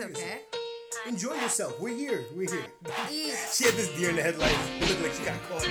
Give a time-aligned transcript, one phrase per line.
[0.00, 0.42] It's okay.
[1.08, 1.80] Enjoy yourself.
[1.80, 2.22] We're here.
[2.36, 2.66] We're here.
[3.52, 4.54] She had this deer in the headlights.
[4.78, 5.62] It looked like she got caught.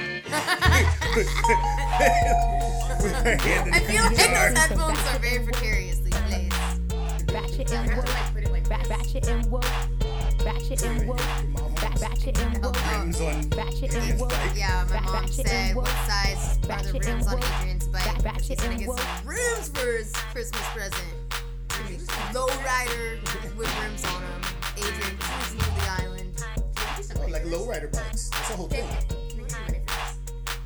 [3.01, 7.31] With her hand in I the feel like those headphones are very precariously placed.
[7.31, 8.05] Ratchet I and have woke.
[8.05, 9.63] to like put it like Rat- Ratchet and woke.
[10.45, 11.19] Ratchet and woke.
[11.81, 12.91] Rat- Ratchet and woke.
[12.91, 13.27] Rims oh, oh.
[13.29, 14.29] on Ratchet and Adrian's woke.
[14.31, 14.51] bike.
[14.55, 15.95] Yeah, my Rat- mom ratchet said, and what woke.
[16.09, 17.49] size are the Ratchet rims and on woke.
[17.61, 18.05] Adrian's bike?
[18.05, 18.99] Rat- ratchet She's gonna and get woke.
[18.99, 21.16] some rims for his Christmas present.
[22.37, 23.17] Low rider
[23.57, 24.41] with rims on them.
[24.77, 26.43] Adrian cruising through the island.
[27.15, 28.29] Oh, like lowrider bikes.
[28.29, 28.87] That's the whole thing.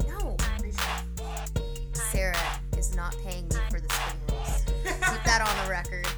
[0.05, 0.35] No.
[1.93, 2.35] Sarah
[2.77, 4.65] is not paying me for the spring rolls.
[4.83, 6.10] Keep that on the record.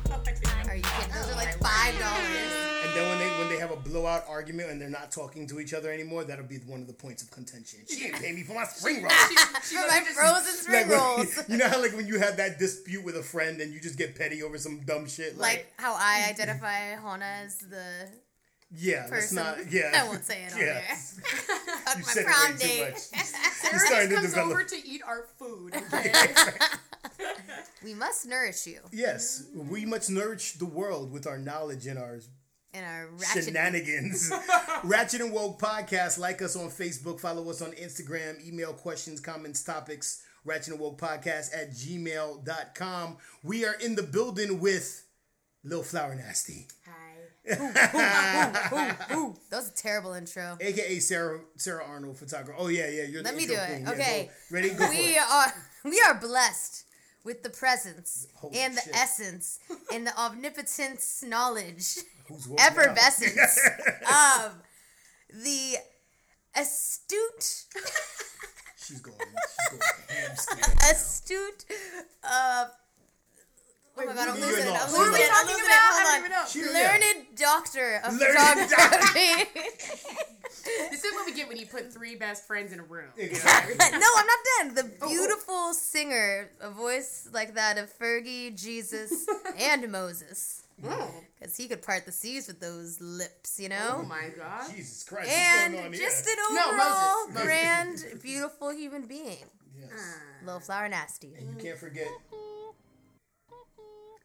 [4.04, 6.82] When they blowout argument and they're not talking to each other anymore, that'll be one
[6.82, 7.80] of the points of contention.
[7.90, 9.14] She didn't pay me for my spring rolls.
[9.74, 11.44] For my frozen spring Like, when- rolls.
[11.50, 13.98] you know how like when you have that dispute with a friend and you just
[13.98, 15.38] get petty over some dumb shit.
[15.38, 18.10] Like, Like how I identify Hana as the
[18.76, 19.36] yeah, that's person.
[19.38, 19.72] not.
[19.72, 20.66] Yeah, I won't say it on yeah.
[20.66, 20.84] there.
[20.96, 22.92] Fuck You my said it prom way too date.
[22.92, 22.98] much.
[23.00, 24.52] Sarah just comes develop.
[24.52, 25.76] over to eat our food.
[27.84, 32.20] we must nourish you Yes, we must nourish the world with our knowledge and our
[32.74, 33.46] in our ratchet.
[33.46, 34.32] shenanigans.
[34.84, 36.18] Ratchet and Woke Podcast.
[36.18, 37.20] Like us on Facebook.
[37.20, 38.46] Follow us on Instagram.
[38.46, 40.24] Email questions, comments, topics.
[40.46, 43.18] Ratchet and Woke Podcast at gmail.com.
[43.44, 45.06] We are in the building with
[45.64, 46.92] Lil Flower Nasti, Hi.
[47.46, 50.58] That was a terrible intro.
[50.60, 52.56] aka Sarah Sarah Arnold, photographer.
[52.58, 53.04] Oh yeah, yeah.
[53.04, 53.88] You're Let me do it.
[53.88, 54.30] Okay.
[54.50, 54.56] go.
[54.56, 54.70] Ready?
[54.72, 55.54] Go We are
[55.86, 56.86] we are blessed
[57.24, 58.96] with the presence Holy and the shit.
[58.96, 59.60] essence
[59.94, 62.66] and the omnipotence knowledge Who's woke now?
[62.68, 63.60] effervescence
[64.46, 64.54] of
[65.34, 65.76] the
[66.56, 67.66] astute
[68.78, 69.18] She's going.
[70.32, 71.66] She's going astute
[72.24, 72.66] uh
[73.96, 74.74] Oh my god, I'm losing it.
[74.74, 75.30] I'm losing Who are we it.
[75.32, 76.34] I'm losing it.
[76.34, 76.74] Hold on.
[76.74, 79.60] Learned doctor of Learned photography.
[80.90, 83.10] This is what we get when you put three best friends in a room.
[83.18, 83.76] Exactly.
[83.80, 84.76] no, I'm not done.
[84.76, 85.08] The oh, oh.
[85.10, 89.28] beautiful singer, a voice like that of Fergie, Jesus,
[89.60, 90.64] and Moses.
[90.82, 90.92] Mm.
[90.92, 91.12] Oh.
[91.40, 94.00] Because he could part the seas with those lips, you know?
[94.00, 94.72] Oh my god.
[94.74, 95.30] Jesus Christ.
[95.30, 96.04] what's going and here?
[96.06, 97.44] just an No, overall Moses.
[97.44, 99.46] grand, beautiful human being.
[99.80, 99.92] Yes.
[100.46, 101.34] Little flower nasty.
[101.38, 102.08] And you can't forget.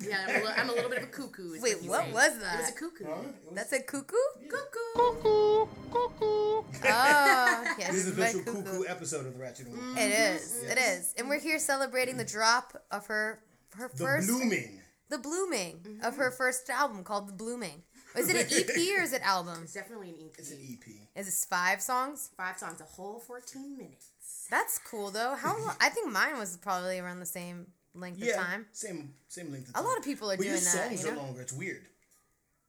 [0.01, 1.53] Yeah, I'm a, little, I'm a little bit of a cuckoo.
[1.55, 2.13] is Wait, you what say.
[2.13, 2.55] was that?
[2.55, 3.05] It was a cuckoo.
[3.05, 3.17] Huh?
[3.47, 4.17] Was- That's a cuckoo?
[4.49, 4.95] Cuckoo.
[4.97, 5.67] Cuckoo.
[5.91, 6.63] Cuckoo.
[6.85, 9.99] Oh, yes, This is my a official cuckoo episode of the Ratchet and Woke.
[9.99, 10.53] It is.
[10.63, 10.71] Mm-hmm.
[10.73, 11.15] It is.
[11.19, 13.41] And we're here celebrating the drop of her
[13.75, 14.81] her The first blooming.
[15.09, 16.05] the blooming mm-hmm.
[16.05, 17.83] of her first album called The Blooming.
[18.17, 19.61] Is it an EP or is it album?
[19.65, 20.35] It's definitely an EP.
[20.39, 20.95] It's an EP.
[21.17, 22.31] Is this five songs?
[22.37, 24.11] Five songs, a whole 14 minutes.
[24.51, 25.35] That's cool though.
[25.37, 25.75] How long?
[25.81, 28.67] I think mine was probably around the same length Yeah, of time.
[28.73, 29.71] same same length.
[29.71, 30.89] Of A lot of people are but doing your that.
[30.91, 31.41] songs You are longer.
[31.43, 31.87] It's weird.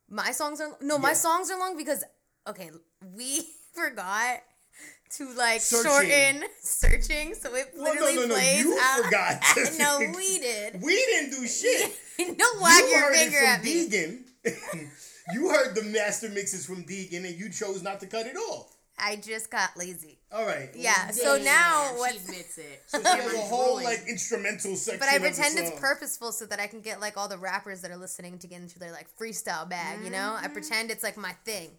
[0.09, 0.97] My songs are no.
[0.97, 2.03] My songs are long because
[2.47, 2.71] okay,
[3.15, 3.41] we
[3.73, 4.41] forgot
[5.17, 5.91] to like Searching.
[5.91, 8.35] shorten searching, so it literally Well, no, no, no.
[8.35, 9.03] plays You out.
[9.05, 9.43] forgot.
[9.79, 10.81] no, we did.
[10.81, 11.95] We didn't do shit.
[12.37, 13.87] Don't wag you your finger at me.
[13.89, 14.19] Deegan.
[15.33, 18.75] you heard the master mixes from Deegan, and you chose not to cut it off.
[19.01, 20.19] I just got lazy.
[20.31, 20.69] All right.
[20.75, 21.09] Yeah.
[21.11, 22.83] So Damn, now she what's admits it.
[22.87, 24.99] So she has a whole like instrumental section.
[24.99, 27.37] But I of the pretend it's purposeful so that I can get like all the
[27.37, 30.35] rappers that are listening to get into their like freestyle bag, you know?
[30.37, 30.53] I Mm-hmm.
[30.53, 31.71] pretend it's like my thing.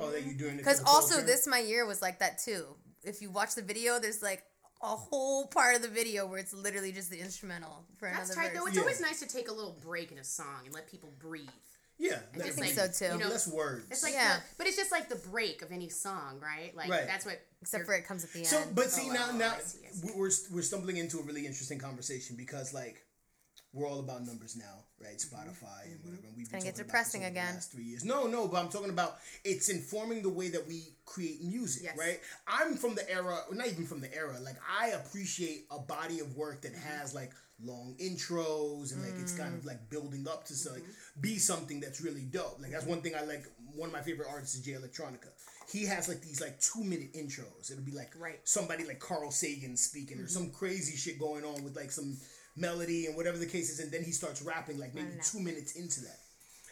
[0.00, 1.26] Oh, that you doing it Because also culture?
[1.26, 2.64] this my year was like that too.
[3.04, 4.42] If you watch the video, there's like
[4.82, 8.48] a whole part of the video where it's literally just the instrumental for That's another
[8.48, 8.66] tight though.
[8.66, 8.82] It's Yeah.
[8.82, 11.48] always nice to take a little break in a song and let people breathe.
[11.98, 13.14] Yeah, I just think like, so, too.
[13.14, 13.86] You know, less words.
[13.90, 14.36] it's like, Yeah.
[14.36, 16.74] the, but it's just like the break of any song, right?
[16.76, 17.06] Like Right.
[17.06, 17.40] that's what.
[17.62, 18.46] Except for it comes at the end.
[18.48, 20.10] So, but see Oh, now, oh, now I see, I see.
[20.14, 23.02] we're we're stumbling into a really interesting conversation because like
[23.72, 25.16] we're all about numbers now, right?
[25.18, 26.08] Spotify and mm-hmm.
[26.10, 26.26] whatever.
[26.28, 27.54] And we've been gonna get talking about depressing this over the again.
[27.54, 28.04] last three years.
[28.04, 31.96] No, no, but I'm talking about it's informing the way that we create music, Yes.
[31.98, 32.20] right?
[32.46, 34.38] I'm from the era, not even from the era.
[34.40, 36.98] Like I appreciate a body of work that mm-hmm.
[36.98, 37.32] has like
[37.64, 41.20] long intros and like it's kind of like building up to so, like mm-hmm.
[41.20, 42.58] be something that's really dope.
[42.60, 43.44] Like that's one thing I like.
[43.74, 45.28] One of my favorite artists is Jay Electronica.
[45.70, 47.70] He has like these like two minute intros.
[47.70, 48.38] It'll be like Right.
[48.44, 52.16] somebody like Carl Sagan speaking or some crazy shit going on with like some
[52.56, 55.76] melody and whatever the case is, and then he starts rapping like maybe two minutes
[55.76, 56.18] into that.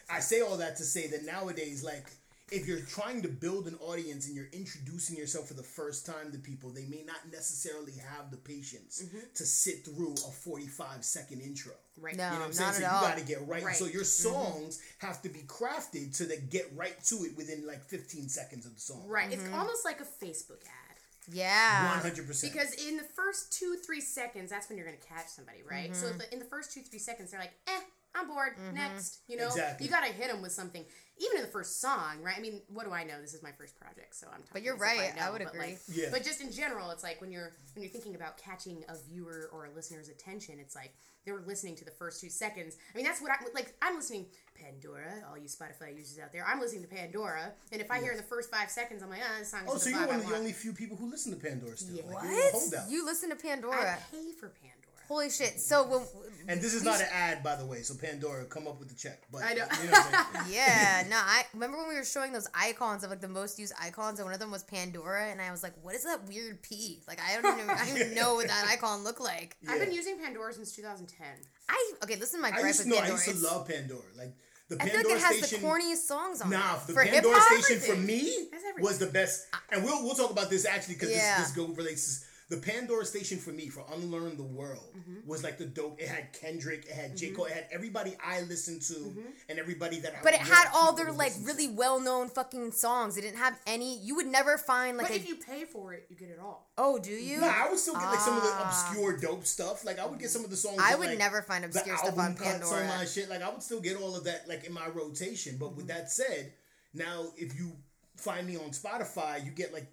[0.09, 2.05] I say all that to say that nowadays, like,
[2.51, 6.31] if you're trying to build an audience and you're introducing yourself for the first time
[6.31, 9.03] to people, they may not necessarily have the patience
[9.33, 11.73] to sit through a 45 second intro.
[11.99, 12.15] right.
[12.15, 12.25] No.
[12.25, 12.73] You know what I'm saying?
[12.73, 13.01] So you all.
[13.01, 13.63] got to get right.
[13.63, 13.75] Right.
[13.75, 17.83] So your songs have to be crafted so they get right to it within like
[17.83, 19.07] 15 seconds of the song.
[19.07, 19.31] Right.
[19.33, 20.84] It's almost like a Facebook ad.
[21.31, 21.99] Yeah.
[22.01, 22.41] 100%.
[22.41, 25.95] Because in the first two, three seconds, that's when you're going to catch somebody, right?
[25.95, 26.21] So Mm-hmm.
[26.21, 27.79] if the, in the first two, three seconds, they're like, eh,
[28.15, 28.53] I'm bored.
[28.57, 28.75] Mm-hmm.
[28.75, 29.85] Next, you know, Exactly.
[29.85, 30.85] you gotta hit them with something.
[31.17, 32.35] Even in the first song, right?
[32.37, 33.21] I mean, what do I know?
[33.21, 34.41] This is my first project, so I'm.
[34.41, 35.67] Talking But you're right, I know, would but, agree.
[35.67, 36.09] Like, Yeah.
[36.11, 39.49] But just in general, it's like when you're when you're thinking about catching a viewer
[39.53, 40.93] or a listener's attention, it's like
[41.25, 42.77] they're listening to the first two seconds.
[42.93, 43.73] I mean, that's what I like.
[43.81, 45.23] I'm listening Pandora.
[45.29, 48.17] All you Spotify users out there, I'm listening to Pandora, and if I hear in
[48.17, 50.19] the first five seconds, I'm like, ah, this song Oh, so the you're one I
[50.19, 51.95] of the only few people who listen to Pandora still.
[51.95, 52.13] Yeah.
[52.13, 52.89] Like, you're What?
[52.89, 53.73] You listen to Pandora.
[53.73, 53.99] I Pandora?
[54.11, 54.74] pay for Pandora.
[55.07, 55.59] Holy shit!
[55.59, 56.01] So when
[56.47, 57.81] And this is not an ad, by the way.
[57.81, 59.21] So Pandora, come up with the check.
[59.31, 59.65] But I know.
[59.81, 63.09] You know what I'm yeah, no, I remember when we were showing those icons of
[63.09, 65.73] like the most used icons, and one of them was Pandora, and I was like,
[65.81, 67.01] "What is that weird P?
[67.07, 69.91] Like, I don't even, I don't even know what that icon looked like." I've been
[69.93, 71.25] using Pandora since 2010.
[71.69, 73.05] I okay, listen to my I gripe used with to know.
[73.05, 74.01] I used to It's- love Pandora.
[74.17, 74.35] Like
[74.69, 75.61] the I feel Pandora like it has station.
[75.61, 76.87] the corniest songs on Nah, it.
[76.87, 78.47] the For Pandora hip-hop, station for me
[78.79, 79.45] was the best.
[79.71, 81.37] And we'll we'll talk about this actually because Yeah.
[81.39, 82.25] this, this go relates.
[82.47, 85.27] The Pandora station for me for Unlearn the World Mm-hmm.
[85.27, 85.99] was like the dope.
[85.99, 89.13] It had Kendrick, it had J Cole, it had everybody I listened to,
[89.49, 90.19] and everybody that I.
[90.23, 93.17] But it had all their like really well known fucking songs.
[93.17, 93.97] It didn't have any.
[93.99, 95.19] You would never find like But a.
[95.19, 96.69] if you pay for it, you get it all.
[96.77, 97.41] oh, do you?
[97.41, 98.67] Nah, I would still get like some of the Ah.
[98.89, 99.83] obscure dope stuff.
[99.83, 100.77] Like I would get some of the songs.
[100.79, 102.87] I that, would like, never find obscure stuff album on cuts Pandora.
[102.87, 103.27] my shit.
[103.27, 105.57] Like I would still get all of that like in my rotation.
[105.59, 106.53] But with that said,
[106.93, 107.71] now if you
[108.17, 109.87] find me on Spotify, you get like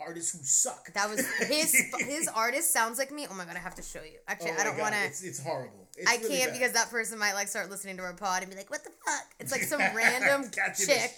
[0.00, 0.92] artists who suck.
[0.94, 3.26] That was his his artist sounds like me.
[3.30, 4.18] Oh my god, I have to show you.
[4.28, 5.04] Actually, Oh I don't want to.
[5.04, 5.88] It's, it's horrible.
[5.96, 6.58] It's I really can't bad.
[6.58, 8.90] because that person might like start listening to our pod and be like, "What the
[9.04, 11.16] fuck?" It's like some random Catching chick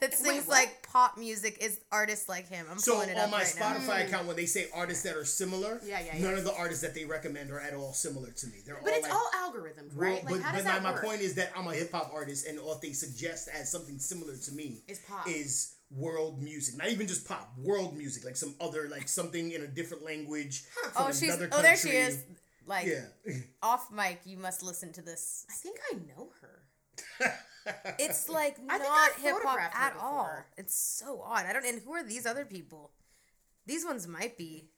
[0.00, 0.56] that sings what?
[0.56, 2.66] like pop music is artists like him.
[2.70, 3.72] I'm So pulling it on up my right now.
[3.74, 4.08] Spotify hmm.
[4.08, 6.94] account, when they say artists that are similar, Yeah, yeah, none of the artists that
[6.94, 8.58] they recommend are at all similar to me.
[8.64, 10.24] They're But all it's like, all algorithms, Well, right?
[10.24, 11.04] Like, but how but does my, that my work?
[11.04, 14.36] point is that I'm a hip hop artist, and all they suggest as something similar
[14.36, 15.28] to me Is pop.
[15.28, 16.76] is world music.
[16.76, 20.64] Not even just pop, world music, like some other, like something in a different language.
[20.92, 22.24] From Oh, she's another oh there she is.
[22.66, 23.06] Like Yeah,
[23.62, 25.46] off mic, you must listen to this.
[25.50, 26.62] I think I know her.
[27.98, 30.28] It's like I not hip hop at all.
[30.56, 31.46] It's so odd.
[31.46, 31.64] I don't.
[31.64, 32.90] And who are these other people?
[33.66, 34.68] These ones might be.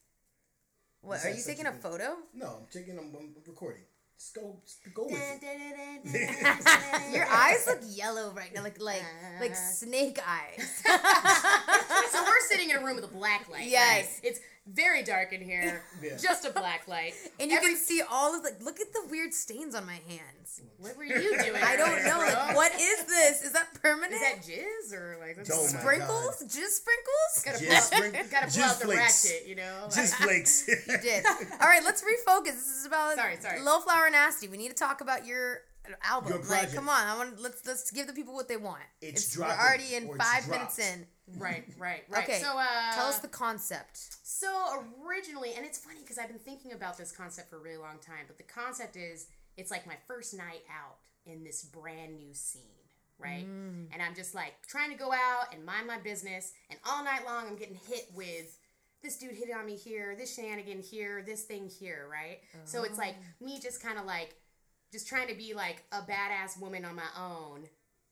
[1.00, 2.17] What are you taking a a photo?
[2.34, 3.82] no, I'm taking, I'm, I'm recording.
[4.19, 7.12] Just go, just go with it.
[7.14, 9.02] Your eyes look yellow right now, like like
[9.40, 9.55] like uh.
[9.55, 10.82] snake eyes.
[12.12, 13.69] so we're sitting in a room with a black light.
[13.69, 14.20] Yes.
[14.22, 14.31] right?
[14.31, 15.82] It's very dark in here.
[16.02, 16.16] Yeah.
[16.20, 17.14] Just a black light.
[17.40, 19.99] And you Every- can see all of the look at the weird stains on my
[20.08, 20.61] hands.
[20.78, 21.62] What were you doing?
[21.62, 22.19] I don't know.
[22.19, 23.43] Like, what is this?
[23.43, 24.12] Is that permanent?
[24.14, 25.81] Is that jizz or like what's Oh going my on?
[25.81, 26.55] sprinkles?
[26.55, 27.32] Just sprinkles?
[27.44, 29.25] Gotta Jizz pull out, sprink- gotta pull out the flakes.
[29.32, 29.78] ratchet, you know?
[29.84, 30.69] Like, Just flakes.
[30.69, 31.25] You did.
[31.60, 32.44] All right, let's refocus.
[32.55, 33.60] This is about Sorry, sorry.
[33.62, 34.50] Lil Flower Nasti.
[34.50, 35.58] We need to talk about your
[36.02, 36.32] album.
[36.32, 37.06] Your like, come on.
[37.06, 38.82] I want let's let's give the people what they want.
[39.00, 39.56] It's dropping.
[39.56, 40.49] we're already in five dropped.
[40.50, 41.06] minutes in.
[41.38, 42.25] Right, right, right.
[42.25, 44.17] Okay, So uh, Tell us the concept.
[44.23, 47.76] So originally, and it's funny because I've been thinking about this concept for a really
[47.79, 49.26] long time, but the concept is
[49.56, 52.62] it's like my first night out in this brand new scene,
[53.19, 53.47] right?
[53.47, 53.87] Mm.
[53.93, 57.25] And I'm just like trying to go out and mind my business, and all night
[57.25, 58.59] long I'm getting hit with
[59.03, 62.38] this dude hit on me here, this shenanigan here, this thing here, right?
[62.65, 63.44] So it's like Oh.
[63.44, 64.35] me just kind of like
[64.93, 67.65] just trying to be like a badass woman on my own,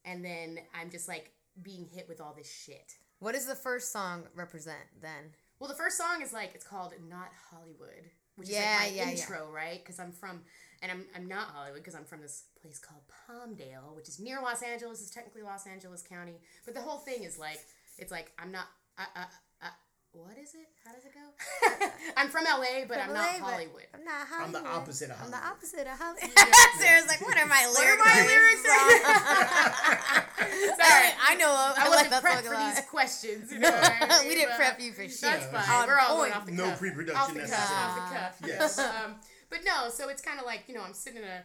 [0.05, 1.31] and then I'm just like
[1.63, 2.95] being hit with all this shit.
[3.23, 5.31] What does the first song represent then?
[5.61, 8.97] Well, the first song is like it's called "Not Hollywood," which Yeah, is like my
[8.97, 9.11] yeah, yeah.
[9.11, 9.79] intro, right?
[9.79, 10.41] Because I'm from,
[10.83, 14.43] and I'm I'm not Hollywood because I'm from this place called Palmdale, which is near
[14.43, 15.01] Los Angeles.
[15.01, 17.61] It's technically Los Angeles County, but the whole thing is like
[17.97, 18.67] it's like I'm not.
[18.99, 19.25] Uh, uh,
[20.13, 20.69] what is it?
[20.85, 21.25] How does it go?
[22.17, 23.87] I'm from LA, but I'm not LA, but Hollywood.
[23.95, 24.57] I'm not Hollywood.
[24.57, 25.35] I'm the opposite of Hollywood.
[25.35, 26.39] I'm the opposite of Hollywood.
[26.81, 28.03] Sarah's like, what are my lyrics?
[28.05, 28.63] my to this lyrics?
[28.69, 28.89] song?
[30.83, 31.49] Sorry, I know.
[31.51, 32.75] I, I wasn't that prepped for lot.
[32.75, 33.53] these questions.
[33.53, 34.29] You know what I mean?
[34.29, 35.21] we didn't But- prep you for shit.
[35.23, 35.65] That's fine.
[35.83, 36.67] On We're all going off the cuff.
[36.67, 37.49] No pre-production Off the cuff.
[37.49, 37.79] necessary.
[37.81, 38.35] Off the cuff.
[38.47, 38.79] Yes.
[38.79, 39.15] um,
[39.51, 41.43] but no, so it's kind of like you know I'm sitting in a.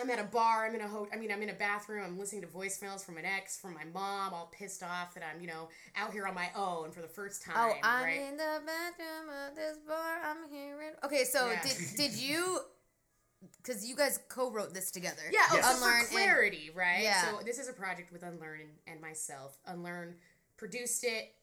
[0.00, 0.66] I'm at a bar.
[0.66, 2.04] I'm in a ho- I mean, I'm in a bathroom.
[2.04, 5.40] I'm listening to voicemails from an ex, from my mom, all pissed off that I'm,
[5.40, 7.72] you know, out here on my own for the first oh, time.
[7.76, 8.20] Oh, I'm right?
[8.20, 10.20] in the bathroom of this bar.
[10.24, 10.92] I'm hearing.
[11.04, 11.62] Okay, so Yeah.
[11.62, 12.60] did did you?
[13.62, 15.22] Because you guys co-wrote this together.
[15.30, 15.64] Yeah, oh, Yes.
[15.66, 17.02] so Unlearn for and- clarity, right?
[17.02, 17.22] Yeah.
[17.22, 19.58] So this is a project with Unlearn and, and myself.
[19.66, 20.16] Unlearn
[20.56, 21.34] produced it,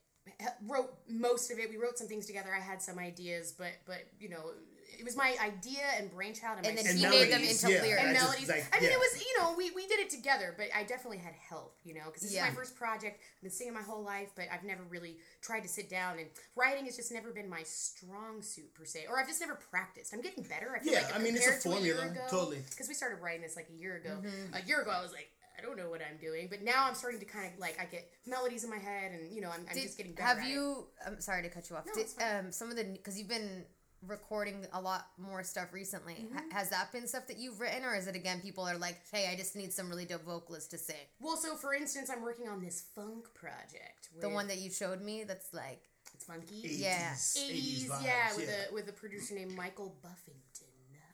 [0.67, 1.69] wrote most of it.
[1.69, 2.49] We wrote some things together.
[2.55, 4.51] I had some ideas, but but you know,
[4.99, 7.15] it was my idea and brainchild and, And my then he story.
[7.19, 8.01] made them into yeah, lyrics.
[8.01, 8.49] and I just, melodies.
[8.49, 8.95] like, I mean, yeah.
[8.95, 11.93] it was you know we, we did it together, but I definitely had help, you
[11.93, 12.45] know, because this Yeah.
[12.47, 13.19] is my first project.
[13.37, 16.27] I've been singing my whole life, but I've never really tried to sit down and
[16.55, 20.13] writing has just never been my strong suit per se, or I've just never practiced.
[20.13, 20.75] I'm getting better.
[20.75, 22.59] I feel Yeah, like I mean, it's a compared to formula, year ago, totally.
[22.69, 24.17] Because we started writing this like a year ago.
[24.21, 24.55] Mm-hmm.
[24.55, 25.29] A year ago, I was like.
[25.57, 27.85] I don't know what I'm doing, but now I'm starting to kind of like I
[27.85, 30.27] get melodies in my head, and you know I'm, I'm Did- just getting better.
[30.27, 30.49] have at it.
[30.49, 30.85] you?
[31.07, 31.85] I'm sorry to cut you off.
[31.85, 32.45] No, Did, it's fine.
[32.47, 33.63] um, some of the because you've been
[34.05, 36.13] recording a lot more stuff recently.
[36.15, 36.49] Mm-hmm.
[36.51, 39.29] Has that been stuff that you've written, or is it again people are like, "Hey,
[39.31, 40.95] I just need some really dope vocalists to sing"?
[41.19, 44.09] Well, so for instance, I'm working on this funk project.
[44.13, 45.81] With, The one that you showed me, that's like,
[46.13, 46.63] it's funky.
[46.63, 47.13] 80s, Yeah.
[47.13, 50.41] 80s, vibes, yeah, with a with a producer named Michael Buffington.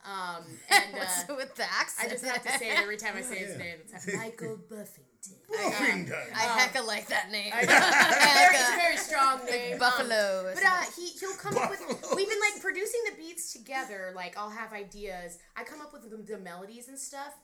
[0.03, 3.13] Um, and uh, what's with the accent, I just have to say it every time
[3.15, 3.77] I say his name.
[3.93, 5.05] It's Michael Buffington.
[5.47, 6.15] Buffington.
[6.35, 7.51] I hecka like that name.
[7.53, 7.67] I know.
[7.67, 8.75] very, it's a Hecka.
[8.75, 9.73] very strong name.
[9.73, 10.51] Um, Buffalo.
[10.53, 11.79] But uh, he he'll come up with.
[11.87, 12.15] Buffalo.
[12.15, 14.13] We've been like producing the beats together.
[14.15, 15.37] Like I'll have ideas.
[15.55, 17.35] I come up with the, the melodies and stuff.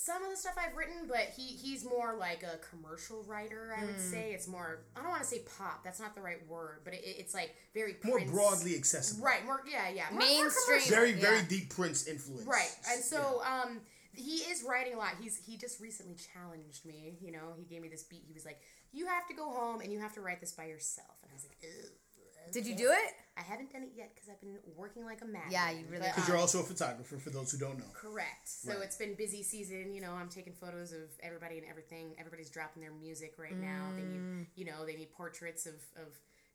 [0.00, 3.74] Some of the stuff I've written, but he he's more like a commercial writer.
[3.76, 4.84] I would say it's more.
[4.96, 5.82] I don't want to say pop.
[5.82, 9.24] That's not the right word, but it, it's like very More Prince- broadly accessible.
[9.24, 9.44] Right.
[9.44, 9.60] More.
[9.68, 9.88] Yeah.
[9.88, 10.04] Yeah.
[10.12, 10.52] More, more Mainstream.
[10.66, 10.90] commercial.
[10.96, 11.48] Very, very Yeah.
[11.48, 12.46] deep Prince influence.
[12.46, 12.70] Right.
[12.92, 13.80] And so um
[14.14, 15.14] he is writing a lot.
[15.20, 17.54] He's he just recently challenged me, you know.
[17.58, 18.22] He gave me this beat.
[18.26, 18.60] He was like,
[18.92, 21.34] "You have to go home and you have to write this by yourself." And I
[21.34, 21.90] was like, Ew.
[22.52, 23.12] Did you do it?
[23.38, 25.50] I haven't done it yet because I've been working like a madman.
[25.52, 27.84] Yeah, you really But, Because um, you're also a photographer, for those who don't know.
[27.94, 28.48] Correct.
[28.48, 28.82] So Right.
[28.82, 29.92] it's been busy season.
[29.94, 32.14] You know, I'm taking photos of everybody and everything.
[32.18, 33.92] Everybody's dropping their music right now.
[33.94, 36.08] They need, you know, they need portraits of of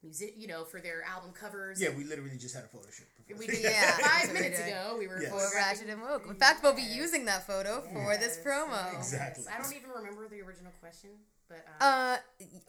[0.03, 1.81] music, you know, for their album covers.
[1.81, 3.07] Yeah, we literally just had a photo shoot.
[3.25, 3.39] before.
[3.39, 4.97] We did Yeah, yeah, five minutes ago.
[4.99, 5.31] We were Yes.
[5.31, 6.25] For Ratchet and Woke.
[6.27, 8.93] In fact, we'll be using that photo for this promo.
[8.97, 9.45] Exactly.
[9.49, 11.11] I don't even remember the original question,
[11.47, 12.17] but um, Uh,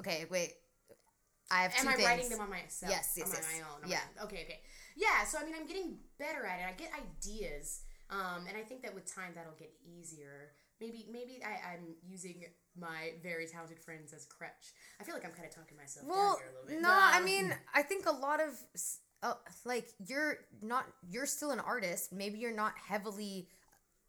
[0.00, 0.54] okay, wait.
[1.51, 2.07] I have Am I things.
[2.09, 2.91] writing them on myself?
[2.91, 3.49] Yes, yes, on yes.
[3.53, 3.85] my own.
[3.85, 4.01] on Yeah.
[4.17, 4.61] my- okay, okay.
[4.97, 5.25] Yeah.
[5.25, 6.67] So I mean, I'm getting better at it.
[6.69, 10.53] I get ideas, um, and I think that with time that'll get easier.
[10.81, 12.45] Maybe, maybe I, I'm using
[12.77, 14.73] my very talented friends as crutch.
[15.01, 16.83] I feel like I'm kind of talking myself Well, down here a little bit.
[16.83, 18.61] no, but, I um, mean, I think a lot of
[19.23, 19.35] uh,
[19.65, 22.13] like you're not you're still an artist.
[22.13, 23.49] Maybe you're not heavily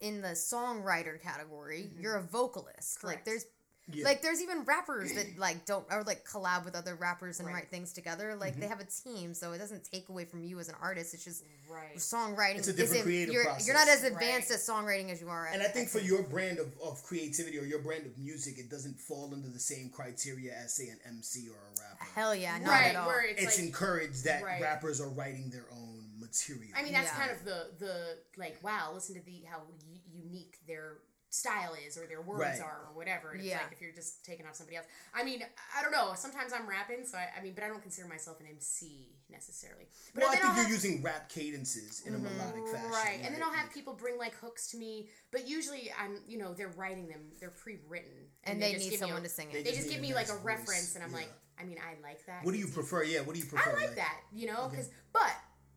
[0.01, 1.91] in the songwriter category.
[1.99, 3.03] You're a vocalist.
[3.03, 3.45] Like there's
[3.87, 4.03] Yeah.
[4.03, 7.53] like there's even rappers that like don't or like collab with other rappers and Right.
[7.55, 8.35] write things together.
[8.35, 8.61] Like mm-hmm.
[8.61, 11.13] they have a team, so it doesn't take away from you as an artist.
[11.13, 11.95] It's just right.
[11.97, 12.57] songwriting.
[12.57, 13.67] It's a different isn't- creative you're, process.
[13.67, 14.55] You're not as advanced Right.
[14.59, 15.45] at songwriting as you are.
[15.45, 18.17] At, And I think at for your brand of, of creativity or your brand of
[18.17, 22.03] music, it doesn't fall under the same criteria as, say, an MC or a rapper.
[22.15, 23.07] hell yeah, not right, at all.
[23.07, 23.67] where it's, It's like.
[23.67, 24.61] encouraged that Right.
[24.61, 26.71] rappers are writing their own material.
[26.75, 27.17] I mean, that's Yeah.
[27.19, 28.57] kind of the the like.
[28.63, 29.61] Wow, listen to the how
[29.91, 30.93] u- unique their
[31.35, 32.61] style is or their words Right.
[32.61, 33.31] are or whatever.
[33.31, 33.61] And it's Yeah.
[33.61, 34.87] like if you're just taking off somebody else.
[35.13, 35.43] I mean,
[35.75, 36.13] I don't know.
[36.15, 39.87] Sometimes I'm rapping, so I, I mean, but I don't consider myself an MC necessarily.
[40.13, 42.67] But well, I then think I'll you're have- using rap cadences in a mm-hmm, melodic
[42.67, 42.91] fashion.
[42.91, 46.37] Right, and then I'll have people bring like hooks to me, but usually I'm, you
[46.37, 49.29] know, they're writing them, they're pre-written, and they just need give me someone a- to
[49.29, 49.53] sing it.
[49.63, 51.17] They just just give a me like a voice, reference, and I'm yeah.
[51.17, 52.43] like, I mean, I like that.
[52.45, 53.03] What do you prefer?
[53.03, 53.71] Yeah, what do you prefer?
[53.77, 55.31] I like that, you know, because but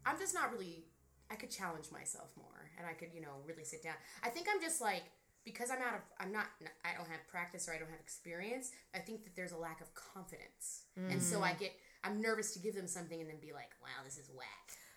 [0.06, 0.84] I'm just not really.
[1.30, 3.94] I could challenge myself more, and I could, you know, really sit down.
[4.22, 5.02] I think I'm just like
[5.44, 6.46] because I'm out of, I'm not,
[6.84, 8.70] I don't have practice or I don't have experience.
[8.94, 11.42] I think that there's a lack of confidence, and so Mm.
[11.42, 11.72] I get,
[12.04, 14.46] I'm nervous to give them something and then be like, wow, this is whack.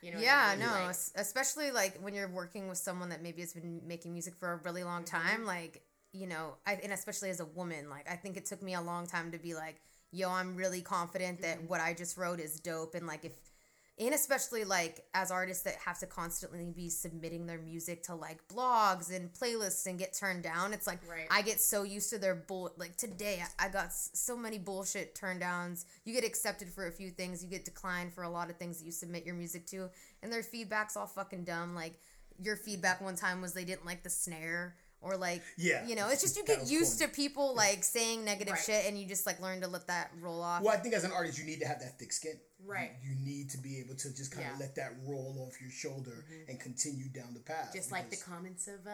[0.01, 0.17] You know?
[0.19, 0.59] yeah, I mean?
[0.59, 4.35] no, Like, especially like when you're working with someone that maybe has been making music
[4.35, 5.17] for a really long Mm-hmm.
[5.17, 5.81] time, like
[6.13, 8.81] you know, I, and especially as a woman, like I think it took me a
[8.81, 9.79] long time to be like,
[10.11, 11.43] yo, I'm really confident Mm-hmm.
[11.43, 13.31] that what I just wrote is dope, and like if,
[14.01, 18.39] and especially like as artists that have to constantly be submitting their music to like
[18.47, 21.27] blogs and playlists and get turned down, it's like Right.
[21.29, 22.71] I get so used to their bull.
[22.77, 25.85] Like today, I I got so many bullshit turn downs.
[26.03, 28.79] You get accepted for a few things, you get declined for a lot of things
[28.79, 29.89] that you submit your music to,
[30.23, 31.75] and their feedback's all fucking dumb.
[31.75, 31.99] Like
[32.39, 34.75] your feedback one time was they didn't like the snare.
[35.03, 35.83] Or like, Yeah.
[35.87, 37.11] you know, it's just you get used corny.
[37.11, 38.63] to people like saying negative Right.
[38.63, 40.61] shit, and you just like learn to let that roll off.
[40.61, 42.39] Well, I think as an artist, you need to have that thick skin.
[42.63, 42.91] Right.
[43.01, 44.59] You, you need to be able to just kind of Yeah.
[44.59, 47.71] let that roll off your shoulder and continue down the path.
[47.73, 48.91] just like the comments of uh,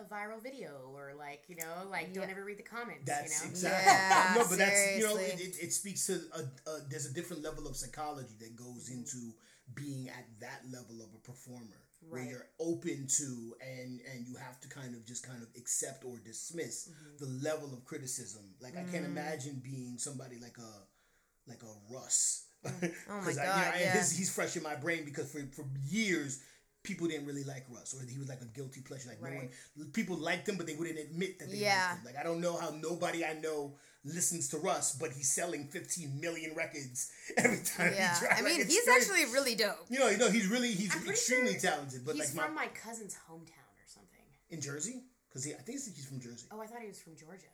[0.00, 3.02] a viral video, or like you know, like don't ever read the comments.
[3.04, 3.50] That's you know?
[3.50, 3.92] exactly.
[3.92, 7.12] Yeah, no, but that's you know, it, it, it speaks to a, a there's a
[7.12, 9.34] different level of psychology that goes into
[9.74, 14.60] being at that level of a performer, where you're open to and and you have
[14.60, 17.24] to kind of just kind of accept or dismiss Mm-hmm.
[17.24, 18.42] the level of criticism.
[18.60, 22.46] Like I can't imagine being somebody like a like a Russ.
[22.64, 22.70] Oh
[23.08, 23.92] my 'Cause I- God, and yeah.
[23.92, 26.40] his, he's fresh in my brain because for for years.
[26.84, 29.08] People didn't really like Russ, or he was like a guilty pleasure.
[29.08, 31.90] Like no one, people liked him, but they wouldn't admit that they Yeah.
[31.90, 32.06] liked him.
[32.06, 36.20] Like I don't know how nobody I know listens to Russ, but he's selling 15
[36.20, 38.40] million records every time yeah, he drops.
[38.40, 38.90] I mean, Like, he's crazy.
[39.12, 39.78] actually really dope.
[39.88, 42.04] you know, you know, he's really he's extremely sure talented.
[42.04, 44.24] But He's like from my, my cousin's hometown or something.
[44.50, 46.46] in Jersey, because I think he's from Jersey.
[46.50, 47.46] Oh, I thought he was from Georgia.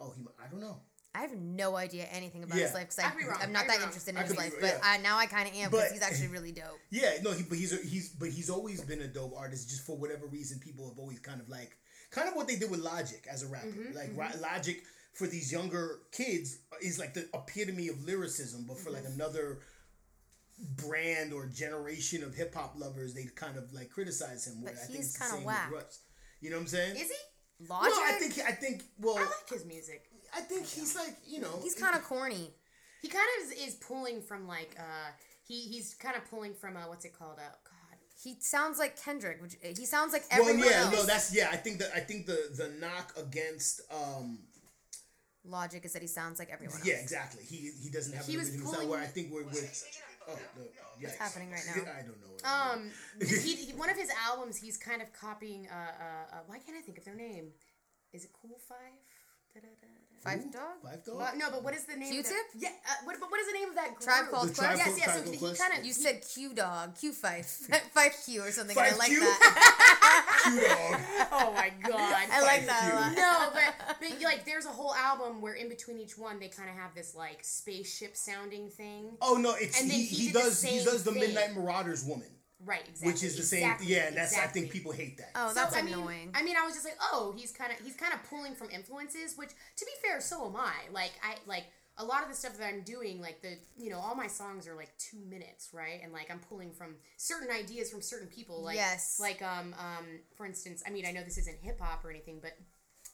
[0.00, 0.76] Oh, he I don't know.
[1.14, 3.38] I have no idea anything about his life because I could be wrong.
[3.42, 3.88] I'm not could be that wrong.
[3.88, 4.92] interested I in his could be- life, but yeah.
[4.92, 6.80] I, now I kind of am because he's actually really dope.
[6.90, 9.68] Yeah, no, he but he's a, he's but he's always been a dope artist.
[9.68, 11.76] Just for whatever reason, people have always kind of like
[12.10, 13.66] kind of what they did with Logic as a rapper.
[13.66, 18.78] Mm-hmm, like Ro- Logic for these younger kids is like the epitome of lyricism, but
[18.78, 19.20] for like Mm-hmm.
[19.20, 19.58] another
[20.76, 24.60] brand or generation of hip hop lovers they kind of like criticize him.
[24.62, 25.70] But I he's kinda whack.
[25.72, 26.00] Russ.
[26.40, 26.96] You know what I'm saying?
[26.96, 27.66] Is he?
[27.68, 27.92] Logic.
[27.94, 30.04] No, I think I think well, I like his music.
[30.36, 32.50] I think he's like you know he's kind of corny.
[33.00, 35.10] He kind of is, is pulling from like uh
[35.46, 39.00] he he's kind of pulling from uh what's it called uh God He sounds like
[39.02, 39.40] Kendrick.
[39.42, 40.92] Which he sounds like everyone Well, yeah, else.
[40.94, 41.48] no, that's yeah.
[41.50, 44.38] I think that I think the the knock against um
[45.44, 46.86] Logic is that he sounds like everyone else.
[46.86, 47.42] yeah exactly.
[47.44, 48.80] He he doesn't have He an was original style.
[48.82, 49.84] pulling- Where I think we're with
[50.28, 50.62] oh no,
[51.00, 51.82] What's happening right now?
[51.82, 52.30] I don't know.
[52.30, 56.36] What I'm um he, he one of his albums he's kind of copying uh uh,
[56.36, 57.50] uh why can't I think of their name
[58.12, 58.94] is it Cool Five
[59.54, 59.91] Da-da-da-da.
[60.24, 60.50] Five doing.
[60.52, 60.62] Dog.
[60.84, 61.16] Five dog.
[61.16, 62.12] Well, no, but what is the name?
[62.12, 62.26] Q-Tip?
[62.26, 62.44] Of that?
[62.60, 64.00] Yeah, uh, what, but what is the name of that group?
[64.02, 64.76] Tribe Called The Quest.
[64.76, 65.16] Tribe Yes, yes.
[65.16, 67.46] So Tribe he, he kind of You said Q Dog, Q Five,
[67.94, 68.76] Five Q or something.
[68.76, 69.20] and I like Q?
[69.20, 70.42] that.
[70.44, 71.00] Q dog.
[71.32, 72.26] Oh my god.
[72.30, 73.00] I like Five that a Q.
[73.00, 73.16] lot.
[73.16, 76.68] no, but, but like there's a whole album where in between each one they kind
[76.70, 79.16] of have this like spaceship sounding thing.
[79.20, 81.20] Oh no, it's And then he, he he does he does the thing.
[81.20, 82.28] Midnight Marauders woman,
[82.64, 83.12] Right, exactly.
[83.12, 83.74] which is the same.
[83.82, 85.30] Yeah, and that's I think people hate that.
[85.34, 86.30] Oh, So, that's I mean, annoying.
[86.34, 88.70] I mean, I was just like, oh, he's kind of he's kind of pulling from
[88.70, 90.74] influences, which to be fair, so am I.
[90.92, 91.64] Like I like
[91.98, 94.66] a lot of the stuff that I'm doing, like the you know, all my songs
[94.68, 96.00] are like two minutes, right?
[96.02, 98.62] And like I'm pulling from certain ideas from certain people.
[98.62, 99.18] Like Yes.
[99.20, 102.38] like um um for instance, I mean, I know this isn't hip hop or anything,
[102.40, 102.52] but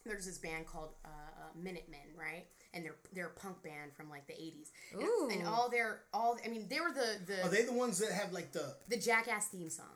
[0.04, 2.46] there's this band called uh, uh, Minutemen, right?
[2.74, 4.70] And they're they're a punk band from like the 80s.
[4.92, 5.28] And- Ooh.
[5.32, 8.12] And, all their all I mean, they were the the Are they the ones that
[8.12, 8.74] have like the?
[8.88, 9.86] the Jackass theme song.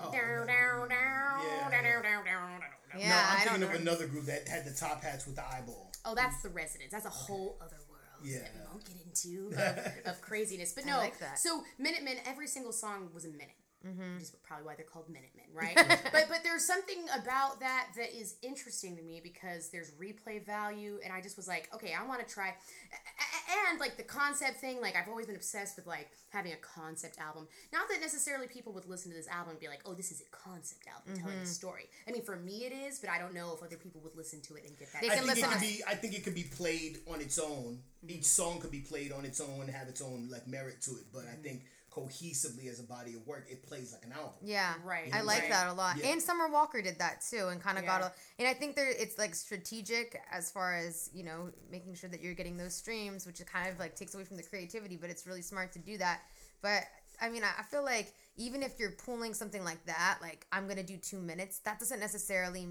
[0.00, 1.70] Oh, Down, no, down, down, Yeah.
[1.70, 2.24] down, down, down, down,
[2.60, 2.60] down.
[2.98, 5.36] yeah, no, I'm I thinking don't of another group that had the top hats with
[5.36, 5.92] the eyeball.
[6.04, 6.92] Oh, that's the residents.
[6.92, 8.38] That's a whole other world Yeah.
[8.40, 9.54] that we won't get into
[10.04, 10.72] of, of craziness.
[10.72, 11.38] But I no, like that.
[11.38, 13.54] so Minutemen, every single song was a minute.
[13.86, 14.14] Mm-hmm.
[14.14, 15.74] Which is probably why they're called Minutemen, right?
[15.76, 20.98] but but there's something about that that is interesting to me because there's replay value,
[21.04, 24.02] and I just was like, okay, I want to try, a- a- and like the
[24.02, 24.80] concept thing.
[24.80, 27.46] Like I've always been obsessed with like having a concept album.
[27.72, 30.22] Not that necessarily people would listen to this album and be like, oh, this is
[30.22, 31.44] a concept album telling Mm-hmm.
[31.44, 31.88] a story.
[32.08, 34.40] I mean, for me it is, but I don't know if other people would listen
[34.42, 35.02] to it and get that.
[35.02, 35.82] They I can think it listen could to- be.
[35.86, 37.80] I think it could be played on its own.
[38.08, 40.92] Each song could be played on its own and have its own like merit to
[40.92, 41.04] it.
[41.12, 44.32] But I think cohesively as a body of work, it plays like an album.
[44.42, 45.50] Yeah, Right, I like right.
[45.50, 45.96] that a lot.
[45.98, 46.08] Yeah.
[46.08, 48.12] And Summer Walker did that too, and kind of got a.
[48.38, 52.20] And I think there, it's like strategic as far as you know, making sure that
[52.20, 54.96] you're getting those streams, which kind of like takes away from the creativity.
[54.96, 56.22] But it's really smart to do that.
[56.62, 56.84] But
[57.20, 60.66] I mean, I I feel like even if you're pulling something like that, like I'm
[60.66, 62.66] gonna do two minutes, that doesn't necessarily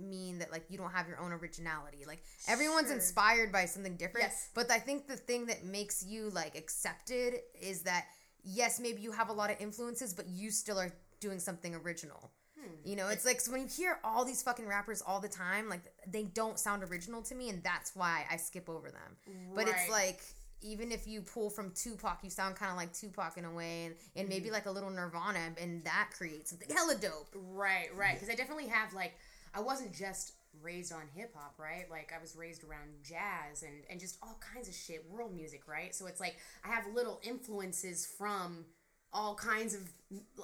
[0.00, 2.94] mean that like you don't have your own originality like everyone's Sure.
[2.94, 4.48] inspired by something different Yes.
[4.54, 8.06] but i think the thing that makes you like accepted is that
[8.48, 12.30] yes maybe you have a lot of influences but you still are doing something original
[12.58, 12.70] hmm.
[12.84, 15.68] you know it's like so when you hear all these fucking rappers all the time
[15.68, 19.16] like they don't sound original to me and that's why i skip over them
[19.54, 20.20] but it's like
[20.60, 23.86] even if you pull from Tupac, you sound kind of like Tupac in a way,
[23.86, 24.54] and, and maybe hmm.
[24.54, 27.28] like a little Nirvana, and that creates something hella dope.
[27.52, 28.14] Right, right.
[28.14, 29.14] Because I definitely have like
[29.54, 31.86] I wasn't just raised on hip hop, right?
[31.90, 35.62] Like I was raised around jazz and and just all kinds of shit, world music,
[35.68, 35.94] right?
[35.94, 38.64] So it's like I have little influences from
[39.12, 39.80] all kinds of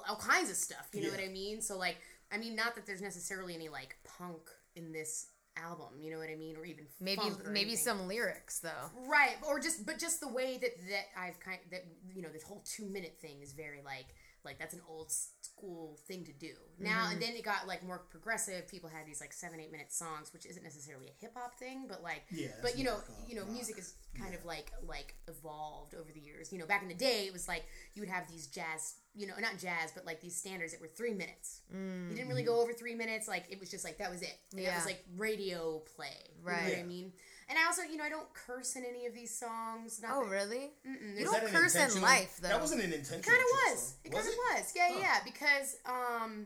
[0.07, 0.87] all kinds of stuff.
[0.93, 1.15] You know Yeah.
[1.17, 1.61] what I mean?
[1.61, 1.97] So like
[2.31, 5.99] I mean, not that there's necessarily any like punk in this album.
[6.01, 6.57] You know what I mean?
[6.57, 7.77] Or even Maybe funk or maybe anything.
[7.77, 8.89] some lyrics though.
[9.07, 12.43] Right, or just but just the way that that I've kind that you know this
[12.43, 14.07] whole two minute thing is very like
[14.45, 16.53] like that's an old school thing to do.
[16.79, 17.13] Now Mm-hmm.
[17.13, 18.67] and then it got like more progressive.
[18.67, 21.85] People had these like seven eight minute songs which isn't necessarily a hip hop thing
[21.87, 23.51] but like Yeah, but you know more like a you know rock.
[23.51, 26.51] music is kind of like like evolved over the years.
[26.53, 29.27] You know back in the day it was like you would have these jazz you
[29.27, 31.61] know not jazz but like these standards that were three minutes.
[31.73, 33.27] You didn't really go over three minutes.
[33.27, 34.37] Like it was just like that was it.
[34.55, 36.07] And that was like radio play.
[36.39, 36.69] You know Right.
[36.69, 37.13] what I mean
[37.49, 40.23] and I also you know I don't curse in any of these songs not Oh
[40.23, 40.71] that- really?
[40.83, 42.49] You don't that curse in life though.
[42.49, 43.19] That wasn't an intentional.
[43.19, 43.93] It kind of was.
[44.03, 44.09] though.
[44.09, 44.73] It kind of was.
[44.75, 44.99] Yeah, Huh.
[45.01, 45.17] yeah.
[45.23, 46.45] Because um,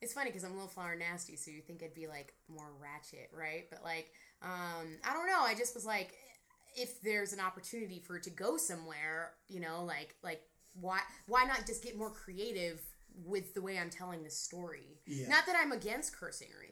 [0.00, 2.70] it's funny because I'm a little flower nasty, so you think I'd be like more
[2.80, 3.66] ratchet, right?
[3.70, 4.10] But like,
[4.42, 5.40] um, I don't know.
[5.42, 6.12] I just was like,
[6.74, 10.40] if there's an opportunity for it to go somewhere, you know, like like
[10.80, 12.80] why why not just get more creative
[13.26, 14.98] with the way I'm telling this story?
[15.06, 15.28] Yeah.
[15.28, 16.71] Not that I'm against cursing or anything like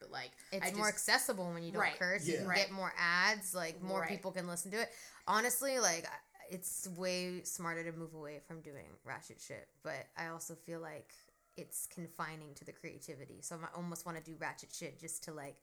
[0.00, 1.98] but like it's I more just, accessible when you don't Right.
[1.98, 2.26] curse.
[2.26, 2.56] You can Right.
[2.58, 3.54] get more ads.
[3.54, 4.08] Like more Right.
[4.08, 4.90] people can listen to it.
[5.28, 6.06] Honestly, like
[6.50, 9.68] it's way smarter to move away from doing ratchet shit.
[9.82, 11.12] But I also feel like
[11.56, 13.40] it's confining to the creativity.
[13.42, 15.56] So I almost want to do ratchet shit just to like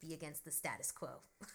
[0.00, 1.08] be against the status quo.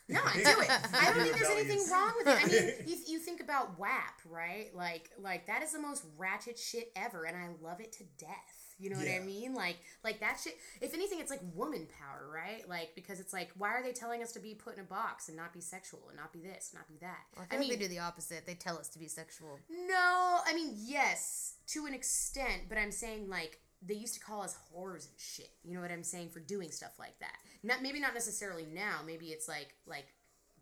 [0.08, 0.70] No, I do it.
[0.70, 2.44] I don't think there's anything wrong with it.
[2.44, 4.74] I mean, you, you think about WAP, right?
[4.76, 8.69] Like, like that is the most ratchet shit ever, and I love it to death.
[8.80, 9.54] You know what I mean?
[9.54, 10.58] Like like that shit.
[10.80, 12.68] If anything, it's like woman power, right?
[12.68, 15.28] Like because it's like why are they telling us to be put in a box
[15.28, 17.20] and not be sexual and not be this, not be that?
[17.38, 18.46] I, feel like they do the opposite.
[18.46, 19.60] They tell us to be sexual.
[19.70, 24.42] No, I mean yes, to an extent, but I'm saying like they used to call
[24.42, 25.52] us whores and shit.
[25.64, 27.36] You know what I'm saying for doing stuff like that.
[27.64, 29.00] Not maybe not necessarily now.
[29.06, 30.08] Maybe it's like like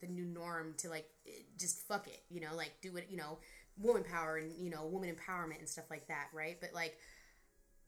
[0.02, 2.24] the new norm to like eh, just fuck it.
[2.30, 3.08] You know, like do it.
[3.10, 3.38] You know,
[3.80, 6.58] woman power and you know woman empowerment and stuff like that, right?
[6.60, 6.98] But like.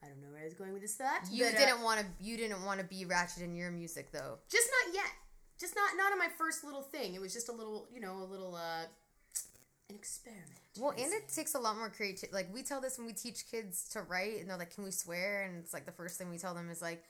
[0.03, 1.21] I don't know where I was going with this thought.
[1.31, 2.05] You but, uh, didn't want to.
[2.23, 4.37] You didn't want to be ratchet in your music, though.
[4.49, 5.11] just not yet.
[5.59, 7.15] Just not not on my first little thing.
[7.15, 8.83] It was just a little, you know, a little uh
[9.89, 10.45] an experiment.
[10.77, 12.31] Well, and it takes a lot more creativity.
[12.33, 14.91] Like we tell this when we teach kids to write, and they're like, "Can we
[14.91, 17.03] swear?" And it's like the first thing we tell them is like,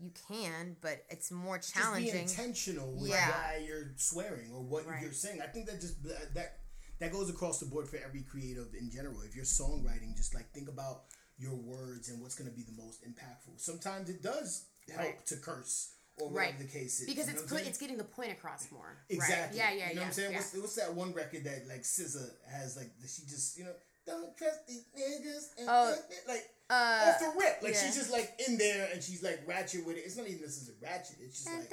[0.00, 3.28] "You can, but it's more challenging." Just be challenging." intentional with Yeah.
[3.30, 5.00] why you're swearing or what Right.
[5.02, 5.40] you're saying.
[5.40, 6.58] I think that just that, that
[6.98, 9.20] that goes across the board for every creative in general.
[9.22, 11.04] If you're songwriting, just like think about
[11.38, 13.58] your words and what's going to be the most impactful.
[13.58, 15.26] Sometimes it does help Right.
[15.26, 16.58] to curse or whatever Right.
[16.58, 17.06] the case is.
[17.06, 18.98] because you it's put, it's getting the point across more.
[19.08, 19.58] Exactly.
[19.58, 19.70] Right?
[19.76, 20.00] Yeah, yeah, You know yeah.
[20.00, 20.32] what I'm saying?
[20.32, 20.38] yeah.
[20.38, 23.72] What's, what's that one record that like SZA has like she just you know
[24.06, 25.94] don't trust these niggas and Oh,
[26.28, 27.80] like uh, off the rip like yeah.
[27.84, 30.04] she's just like in there and she's like ratchet with it.
[30.06, 31.16] It's not even necessarily ratchet.
[31.20, 31.68] It's just like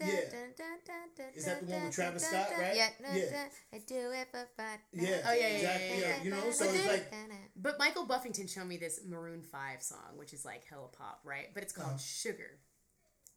[0.00, 1.26] yeah.
[1.34, 2.76] Is that the one with Travis Scott, right?
[2.76, 2.88] Yeah.
[3.14, 3.44] Yeah.
[3.72, 4.78] I do it for fun.
[4.92, 6.00] yeah, Oh, yeah, yeah, exactly.
[6.00, 9.00] yeah, yeah, You know, so But it's then- like But Michael Buffington showed me this
[9.06, 11.48] Maroon Five song, which is like hella pop, right?
[11.54, 12.58] But it's called Sugar,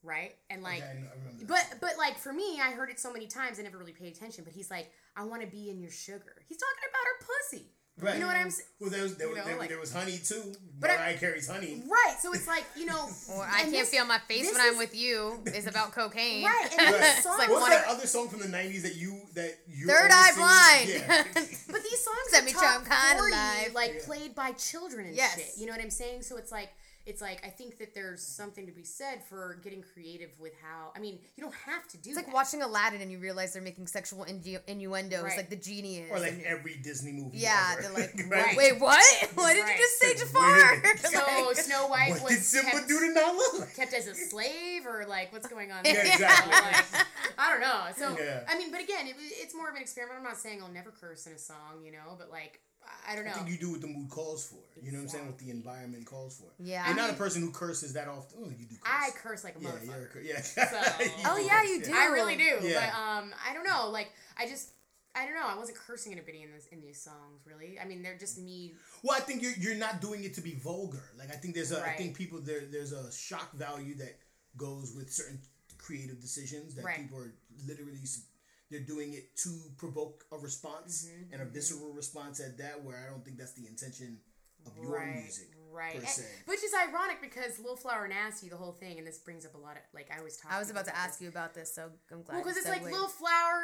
[0.03, 0.35] right?
[0.49, 0.91] And like, Uh-huh.
[0.91, 1.47] Okay, I know- I remember that.
[1.47, 4.13] but but like for me, I heard it so many times, I never really paid
[4.15, 4.43] attention.
[4.43, 6.35] But he's like, I want to be in your sugar.
[6.47, 7.71] He's talking about her pussy.
[8.01, 8.15] Right.
[8.15, 8.67] You know what I'm saying?
[8.79, 10.53] Well, there was there, was, know, there, like- there was honey too.
[10.79, 11.81] But I- Mariah Carey's honey.
[11.89, 12.15] Right.
[12.19, 14.77] So it's like you know, Or I can't this- feel my face this when I'm
[14.77, 16.43] with you is about cocaine.
[16.45, 17.01] Right, and Right.
[17.15, 19.87] these songs, like What's that of- other song from the '90s that you that you
[19.87, 20.89] Third only Eye sing- Blind.
[20.89, 21.23] Yeah.
[21.71, 23.73] But these songs Set are me top drunk, kinda live.
[23.73, 24.05] like Yeah.
[24.05, 25.35] played by children and Yes.
[25.35, 25.51] shit.
[25.57, 26.21] You know what I'm saying?
[26.23, 26.69] So it's like
[27.05, 30.91] it's like I think that there's something to be said for getting creative with how.
[30.95, 32.33] I mean, you don't have to do It's like that.
[32.33, 35.37] watching Aladdin and you realize they're making sexual innu- innuendos, Right.
[35.37, 36.11] like the genie is.
[36.11, 37.37] or like every Disney movie.
[37.37, 37.81] yeah, ever.
[37.83, 38.57] they're like, Right.
[38.57, 39.03] wait, what?
[39.35, 40.83] What did you just say, Jafar?
[40.97, 43.67] So Like- Snow White What was did Simba kept, do to Nala?
[43.75, 45.85] kept as a slave, or like what's going on?
[45.85, 46.05] Yeah, there?
[46.05, 46.51] exactly.
[46.53, 47.05] Like,
[47.37, 47.85] I don't know.
[47.97, 48.43] So Yeah.
[48.49, 50.17] I mean, but again, it, it's more of an experiment.
[50.19, 53.15] I'm not saying I'll never curse in a song, you know, but like I- I
[53.15, 53.31] don't know.
[53.31, 54.57] I think you do what the mood calls for.
[54.81, 55.25] You know what I'm saying?
[55.27, 56.47] What the environment calls for.
[56.59, 56.85] Yeah.
[56.85, 58.39] You're I not mean- a person who curses that often.
[58.43, 58.75] Oh, you do.
[58.81, 58.91] Curse.
[58.93, 59.85] I curse like a Yeah, motherfucker.
[59.85, 60.41] you're a cur- yeah.
[60.41, 60.61] So-
[61.03, 61.91] You Oh, yeah, you do.
[61.93, 62.57] I really do.
[62.61, 62.79] Yeah.
[62.91, 63.89] But um, I don't know.
[63.89, 64.69] Like I just.
[65.17, 65.47] I don't know.
[65.47, 67.79] I wasn't cursing in a bit in this in these songs, really.
[67.79, 68.73] I mean, they're just me.
[69.01, 71.03] Well, I think you're you're not doing it to be vulgar.
[71.17, 71.97] Like I think there's a I Right.
[71.97, 74.19] think people there there's a shock value that
[74.57, 75.39] goes with certain
[75.77, 76.97] creative decisions that Right.
[76.97, 77.33] people are
[77.65, 78.03] literally
[78.75, 82.83] they're doing it to provoke a response Mm-hmm, and a visceral response at that.
[82.83, 84.17] Where I don't think that's the intention
[84.65, 85.93] of your right, music right.
[85.95, 89.45] per And- which is ironic because Lil Flower Nasti, the whole thing, and this brings
[89.45, 91.53] up a lot of like I was talking I was about to ask you about
[91.53, 92.35] this, so I'm glad.
[92.35, 92.91] Well, because you it's like segued.
[92.93, 93.63] Lil Flower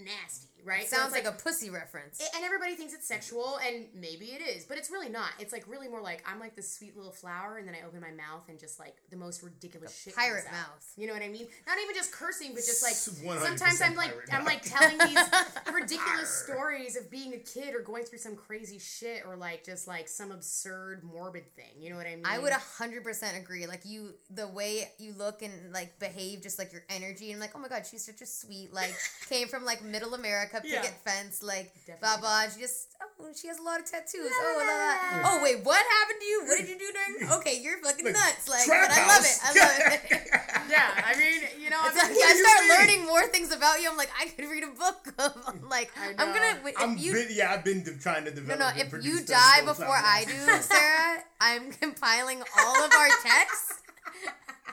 [0.00, 0.82] Nasti, right?
[0.82, 2.20] It sounds it's like, a pussy reference.
[2.34, 5.30] and everybody thinks it's sexual, and maybe it is, but it's really not.
[5.38, 8.00] It's like really more like I'm like this sweet little flower, and then I open
[8.00, 10.14] my mouth and just like the most ridiculous shit.
[10.14, 10.52] comes pirate out.
[10.52, 10.92] mouth.
[10.96, 11.46] You know what I mean?
[11.66, 14.46] Not even just cursing, but just like sometimes I'm like pirate I'm mouth.
[14.46, 15.24] like telling these
[15.84, 19.86] ridiculous stories of being a kid or going through some crazy shit or like just
[19.86, 21.72] like some absurd morbid thing.
[21.78, 22.24] You know what I mean?
[22.26, 23.66] I would hundred percent agree.
[23.66, 27.40] Like you, the way you look and like behave, just like your energy, and I'm
[27.40, 28.72] like, oh my god, she's such a sweet.
[28.72, 28.94] Like
[29.28, 30.90] came from like middle America, picket Yeah.
[31.12, 32.42] fence, like Definitely blah blah.
[32.54, 34.28] She just oh, she has a lot of tattoos.
[34.28, 35.30] Oh, la, la.
[35.32, 36.44] oh wait, what happened to you?
[36.46, 37.32] What did you do during?
[37.40, 38.48] Okay, you're fucking Like, nuts.
[38.48, 39.38] Like, trap but I love it.
[39.42, 40.30] I love it.
[40.70, 42.70] Yeah, I mean, you know, It's I like, mean, I start mean?
[42.98, 43.90] learning more things about you.
[43.90, 45.12] I'm like, I could read a book.
[45.46, 46.58] I'm like, I I'm gonna.
[46.66, 48.60] If I'm you, been, yeah, I've been de- trying to develop.
[48.60, 48.66] no.
[48.68, 50.32] and If you die before I do,
[50.62, 53.74] Sarah, I'm compiling all of our texts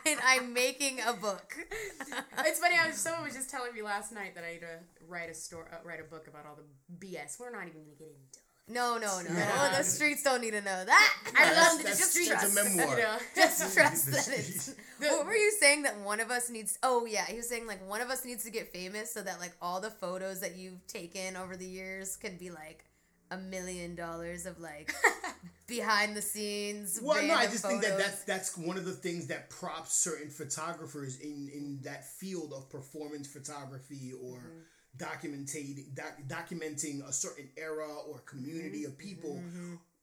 [0.05, 1.55] and I'm making a book.
[2.39, 2.75] It's funny.
[2.81, 5.33] I was someone was just telling me last night that I had to write a
[5.33, 7.37] story, uh, write a book about all the BS.
[7.39, 8.39] We're not even gonna get into.
[8.71, 9.35] No, no, no.
[9.35, 9.77] Yeah.
[9.77, 11.13] The streets don't need to know that.
[11.35, 12.57] I That's- love the that's- just that's trust.
[12.57, 12.95] a memoir.
[12.97, 13.17] You know?
[13.35, 14.75] Just trust that it's.
[14.99, 16.77] What were you saying that one of us needs?
[16.83, 19.39] Oh yeah, he was saying like one of us needs to get famous so that
[19.39, 22.85] like all the photos that you've taken over the years can be like
[23.31, 24.93] a million dollars of like
[25.67, 26.99] behind the scenes.
[27.01, 30.29] Well, no, I just think that that's that's one of the things that props certain
[30.29, 34.59] photographers in in that field of performance photography or Mm-hmm.
[34.97, 38.91] Documenting doc, documenting a certain era or community Mm-hmm.
[38.91, 39.41] of people.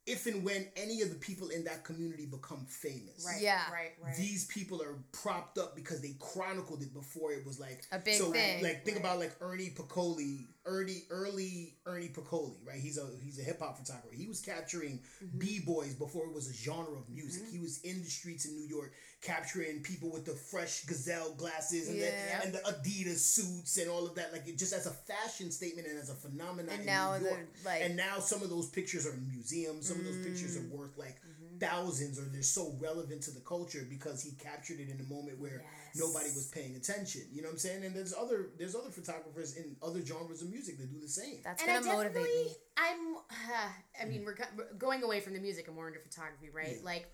[0.06, 3.26] if and when any of the people in that community become famous.
[3.26, 3.42] Right.
[3.42, 3.60] Yeah.
[3.70, 3.90] Right.
[4.02, 4.16] Right.
[4.16, 8.14] These people are propped up because they chronicled it before it was like A big
[8.14, 8.62] so, thing.
[8.62, 9.04] Like think Right.
[9.04, 12.76] about like Ernie Paniccioli, Ernie early Ernie Paniccioli, right?
[12.78, 14.14] He's a he's a hip hop photographer.
[14.14, 15.38] He was capturing Mm-hmm.
[15.38, 17.42] b boys before it was a genre of music.
[17.50, 21.88] He was in the streets in New York capturing people with the fresh gazelle glasses
[21.88, 22.10] and, Yeah.
[22.40, 24.32] the, and the Adidas suits and all of that.
[24.32, 26.70] Like it just as a fashion statement and as a phenomenon.
[26.70, 27.48] And in now New York.
[27.64, 29.88] like- and now some of those pictures are in museums.
[29.88, 30.70] Some of those pictures Mm.
[30.72, 31.27] are worth like Mm-hmm.
[31.58, 35.38] Thousands, or they're so relevant to the culture because he captured it in a moment
[35.38, 35.62] where
[35.94, 35.96] Yes.
[35.96, 37.22] nobody was paying attention.
[37.32, 37.84] You know what I'm saying?
[37.84, 41.40] And there's other there's other photographers in other genres of music that do the same.
[41.44, 42.52] That's and I gonna motivate me.
[42.76, 43.16] I'm.
[44.02, 46.76] I mean, we're, we're going away from the music and more into photography, right?
[46.78, 46.84] Yeah.
[46.84, 47.10] Like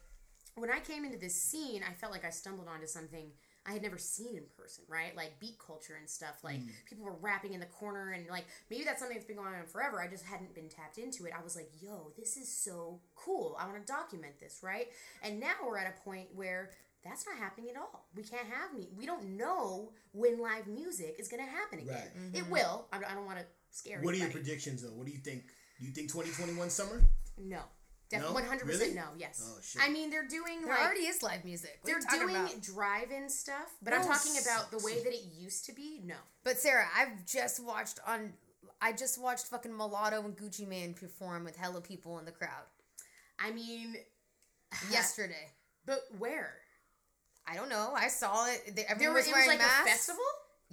[0.56, 3.30] when I came into this scene, I felt like I stumbled onto something
[3.66, 5.16] I had never seen in person, right?
[5.16, 6.44] Like beat culture and stuff.
[6.44, 6.68] Like Mm.
[6.88, 9.66] people were rapping in the corner, and like maybe that's something that's been going on
[9.66, 10.02] forever.
[10.02, 11.32] I just hadn't been tapped into it.
[11.38, 13.56] I was like, yo, this is so cool.
[13.58, 14.88] I want to document this, right?
[15.22, 16.70] And now we're at a point where.
[17.06, 18.06] That's not happening at all.
[18.16, 18.88] We can't have me.
[18.96, 21.92] We don't know when live music is going to happen again.
[22.32, 22.34] Right.
[22.42, 22.86] It will.
[22.94, 23.98] I don't, don't want to scare.
[23.98, 24.04] You.
[24.06, 24.88] What are your predictions though?
[24.88, 25.42] What do you think?
[25.78, 27.02] Do you think 2021 summer?
[27.36, 27.58] No.
[28.18, 28.32] No?
[28.34, 28.94] Definitely 100% Really?
[28.94, 29.42] no, yes.
[29.46, 29.82] Oh, shit.
[29.82, 31.78] I mean, they're doing There like already is live music.
[31.82, 32.60] What they're you doing about?
[32.62, 36.00] drive-in stuff, but I'm talking about the way that it used to be.
[36.04, 36.16] No.
[36.44, 38.32] But Sarah, I've just watched on.
[38.80, 42.64] I just watched fucking Mulatto and Gucci Mane perform with hella people in the crowd
[43.38, 43.94] I mean,
[44.90, 45.52] yesterday.
[45.86, 46.54] but where?
[47.46, 47.92] I don't know.
[47.94, 48.62] I saw it.
[48.74, 49.86] They, There everyone was, was it was wearing like masks.
[49.86, 50.24] a festival,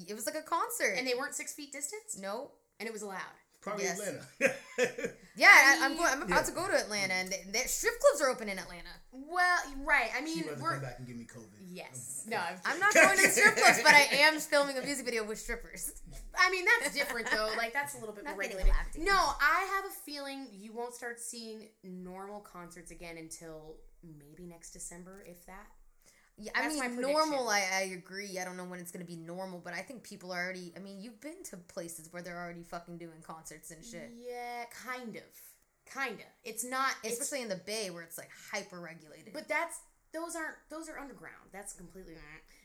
[0.07, 0.95] It was like a concert.
[0.97, 2.51] and they weren't six feet distance, no.
[2.79, 3.37] and it was allowed.
[3.61, 3.99] Probably Yes.
[3.99, 4.25] Atlanta.
[5.37, 6.11] Yeah, I I am mean- going.
[6.11, 6.43] I'm about Yeah.
[6.43, 8.89] to go to Atlanta, and the, they, strip clubs are open in Atlanta.
[9.13, 10.09] Well, right.
[10.15, 11.47] I mean, rather we're come back and give me COVID.
[11.69, 12.23] yes.
[12.27, 15.05] No, I'm, I'm not going to the strip clubs, but I am filming a music
[15.05, 15.93] video with strippers.
[16.37, 17.49] I mean, that's different though.
[17.57, 18.77] Like that's a little bit more Not getting regulated.
[18.77, 18.97] laughed.
[18.97, 24.71] No, I have a feeling you won't start seeing normal concerts again until maybe next
[24.71, 25.65] December, if that.
[26.37, 27.49] Yeah, I That's mean, normal.
[27.49, 28.39] I, I agree.
[28.39, 30.73] I don't know when it's gonna be normal, but I think people are already.
[30.75, 34.11] I mean, you've been to places where they're already fucking doing concerts and shit.
[34.17, 35.23] Yeah, kind of,
[35.85, 36.25] kind of.
[36.43, 39.33] It's not, it's, Especially in the Bay where it's like hyper regulated.
[39.33, 39.81] but that's
[40.13, 41.49] those aren't those are underground.
[41.51, 42.15] That's completely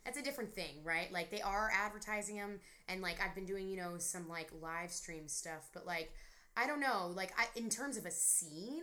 [0.04, 1.12] that's a different thing, right?
[1.12, 4.90] Like they are advertising them, and like I've been doing, you know, some like live
[4.90, 6.12] stream stuff, but like
[6.56, 8.82] I don't know, like I in terms of a scene.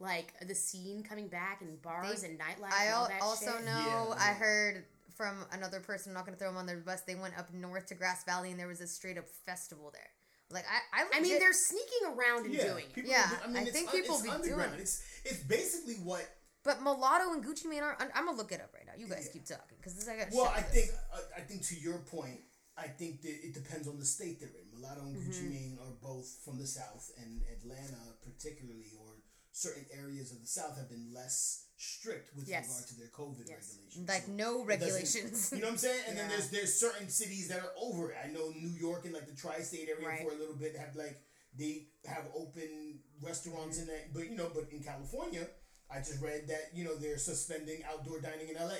[0.00, 2.72] Like the scene coming back and bars They- and nightlife.
[2.72, 3.64] I and all that also shit.
[3.66, 6.10] know Yeah, I heard from another person.
[6.10, 7.02] I'm not gonna throw them on their bus.
[7.02, 10.08] They went up north to Grass Valley and there was a straight up festival there.
[10.50, 13.04] Like I, I, I mean, they're sneaking around and Yeah, doing it.
[13.06, 14.74] Yeah, are do- I it's think un- people it's be doing underground.
[14.74, 14.80] it.
[14.80, 16.26] It's it's basically what.
[16.64, 17.96] But mulatto and Gucci Mane are.
[18.14, 18.92] I'm gonna look it up right now.
[18.96, 19.32] You guys Yeah.
[19.32, 20.28] keep talking because this I got.
[20.32, 20.86] Well, I for this.
[20.88, 22.40] think uh, I think to your point,
[22.76, 24.66] I think that it depends on the state they're in.
[24.80, 25.50] Mulatto and Gucci Mm-hmm.
[25.50, 29.19] Mane are both from the South, and Atlanta, particularly, or
[29.52, 32.68] certain areas of the South, have been less strict with Yes.
[32.68, 33.76] regard to their COVID Yes.
[33.96, 34.08] regulations.
[34.08, 35.50] like So no regulations.
[35.52, 36.02] You know what I'm saying?
[36.08, 38.18] And then there's there's certain cities that are over it.
[38.22, 40.22] I know New York and like the tri-state area Right.
[40.22, 41.20] for a little bit have like
[41.56, 43.88] they have open restaurants mm-hmm.
[43.90, 45.48] in that, but you know, but in California,
[45.90, 48.76] I just read that you know they're suspending outdoor dining in LA.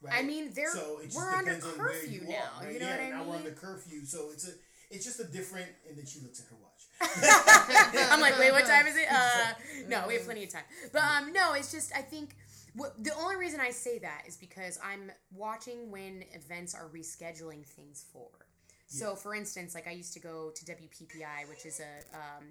[0.00, 0.14] Right?
[0.14, 2.64] I mean, they're- so it just we're under depends on where curfew you now, Are,
[2.64, 2.72] right?
[2.72, 3.36] you know yeah, what I now we're mean?
[3.46, 4.52] under curfew, so it's a
[4.90, 5.68] it's just a different.
[5.88, 6.67] And then she looks at her watch.
[8.10, 9.08] I'm like, wait, what time is it?
[9.18, 9.52] Uh,
[9.88, 10.64] no, we have plenty of time.
[10.92, 12.36] But um, no, it's just I think
[12.74, 17.64] what, the only reason I say that is because I'm watching when events are rescheduling
[17.64, 18.44] things forward.
[18.90, 22.44] So, for instance, like I used to go to WPPI, which is a um,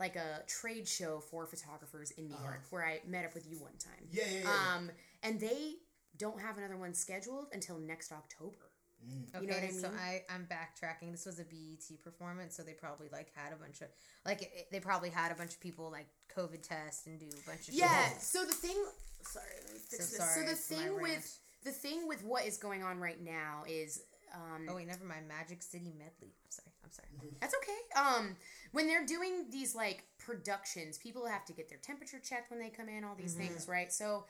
[0.00, 3.58] like a trade show for photographers in New York, where I met up with you
[3.58, 4.08] one time.
[4.10, 4.74] Yeah, yeah, yeah.
[4.76, 4.90] Um,
[5.22, 5.74] and they
[6.16, 8.70] don't have another one scheduled until next October.
[9.04, 9.34] Mm.
[9.36, 9.90] Okay, You know I so?
[9.98, 11.10] I I'm backtracking.
[11.12, 13.88] This was a BET performance, so they probably like had a bunch of
[14.24, 17.48] like it, they probably had a bunch of people like COVID test and do a
[17.50, 18.08] bunch of Yeah.
[18.08, 18.22] shit.
[18.22, 18.76] So the thing,
[19.22, 20.16] sorry, let me fix So this.
[20.34, 24.02] sorry so the thing with the thing with what is going on right now is,
[24.34, 25.28] um, Oh wait, never mind.
[25.28, 26.32] Magic City medley.
[26.44, 26.70] I'm sorry.
[26.84, 27.08] I'm sorry.
[27.40, 28.00] that's okay.
[28.00, 28.36] Um,
[28.72, 32.70] when they're doing these like productions, people have to get their temperature checked when they
[32.70, 33.04] come in.
[33.04, 33.92] All these things, right?
[33.92, 34.24] So.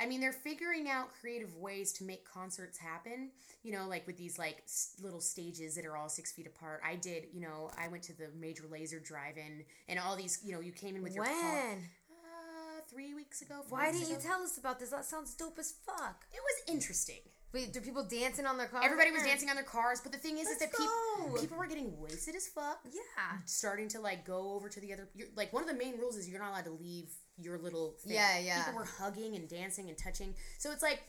[0.00, 3.30] I mean, they're figuring out creative ways to make concerts happen.
[3.62, 6.80] You know, like with these like s- little stages that are all six feet apart.
[6.86, 7.24] I did.
[7.32, 10.38] You know, I went to the Major Lazer Drive-in, and all these.
[10.44, 11.34] You know, you came in with your car.
[11.34, 11.78] When?
[12.10, 13.56] Uh, three weeks ago.
[13.68, 14.90] four Why didn't you tell us about this?
[14.90, 16.24] That sounds dope as fuck.
[16.32, 17.20] It was interesting.
[17.52, 18.84] Wait, do people dancing on their cars?
[18.84, 21.56] Everybody was dancing on their cars, but the thing is, is Let's that people people
[21.56, 22.80] were getting wasted as fuck.
[22.84, 23.38] Yeah.
[23.46, 25.08] Starting to like go over to the other.
[25.14, 27.94] You're, like one of the main rules is you're not allowed to leave your little.
[28.02, 28.12] Thing.
[28.14, 28.64] Yeah, yeah.
[28.64, 30.34] People were hugging and dancing and touching.
[30.58, 31.00] So it's like,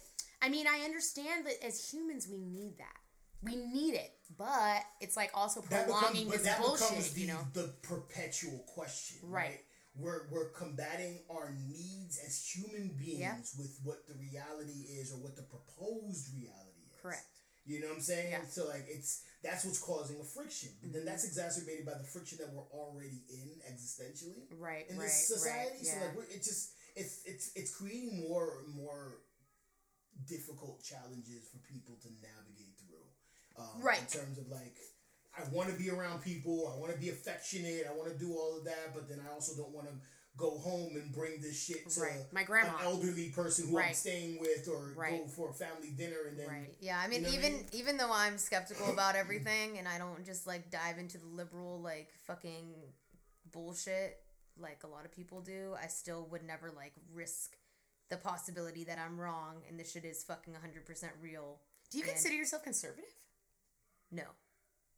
[0.41, 2.95] I mean, I understand that as humans we need that.
[3.41, 7.13] We need it, but it's like also That prolonging becomes, but this that bullshit.
[7.15, 7.39] the, you know.
[7.53, 9.49] the perpetual question, Right.
[9.49, 9.59] right?
[9.95, 13.35] we're we're combating our needs as human beings Yeah.
[13.57, 17.01] with what the reality is or what the proposed reality is.
[17.01, 17.38] Correct.
[17.65, 18.31] You know what I'm saying?
[18.31, 18.39] Yeah.
[18.39, 18.49] Mm-hmm.
[18.49, 20.69] So like it's that's what's causing a friction.
[20.81, 25.05] But then that's exacerbated by the friction that we're already in existentially Right, in right,
[25.05, 25.77] this society.
[25.77, 25.85] right.
[25.85, 26.05] So Yeah.
[26.05, 29.21] like we're, it's just it's it's it's creating more more
[30.27, 33.05] difficult challenges for people to navigate through.
[33.57, 33.99] Um, Right.
[34.01, 34.75] In terms of like,
[35.37, 36.71] I want to be around people.
[36.73, 37.85] I want to be affectionate.
[37.89, 39.93] I want to do all of that, but then I also don't want to
[40.39, 42.31] go home and bring this shit to Right.
[42.31, 42.77] My grandma.
[42.77, 45.21] an elderly person who I'm staying with, or Right.
[45.21, 46.47] go for a family dinner and then.
[46.47, 46.75] Right.
[46.79, 47.69] Yeah, I mean, You know what I even mean?
[47.73, 51.79] even though I'm skeptical about everything, and I don't just like dive into the liberal
[51.81, 52.73] like fucking
[53.51, 54.21] bullshit
[54.57, 57.55] like a lot of people do, I still would never like risk
[58.09, 61.61] the possibility that I'm wrong and this shit is fucking 100% real.
[61.91, 63.13] Do you And- consider yourself conservative?
[64.11, 64.23] No,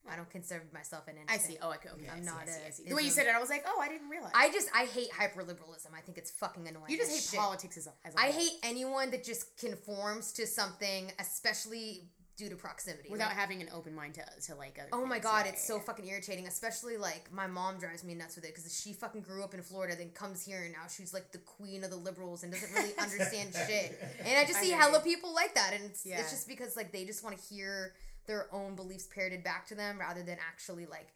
[0.09, 1.27] I don't consider myself an anything.
[1.29, 1.57] I see.
[1.61, 1.89] Oh, okay.
[1.93, 2.07] okay.
[2.11, 2.83] I'm I see, not I see, a- I see.
[2.89, 4.31] The way you said it, I was like, oh, I didn't realize.
[4.35, 5.87] I just I hate hyperliberalism.
[5.95, 6.85] I think it's fucking annoying.
[6.89, 7.39] you just hate shit.
[7.39, 12.49] politics as a, as a I hate anyone that just conforms to something, especially due
[12.49, 13.09] to proximity.
[13.11, 14.89] without Like, having an open mind to, to like other.
[14.93, 16.47] Oh my god, it's so fucking irritating.
[16.47, 19.61] Especially like my mom drives me nuts with it because she fucking grew up in
[19.61, 22.73] Florida, then comes here and now she's like the queen of the liberals and doesn't
[22.73, 23.99] really understand shit.
[24.25, 26.19] And I just I see hella people like that, and it's, Yeah.
[26.21, 27.93] it's just because like they just want to hear
[28.27, 31.07] their own beliefs parroted back to them rather than actually like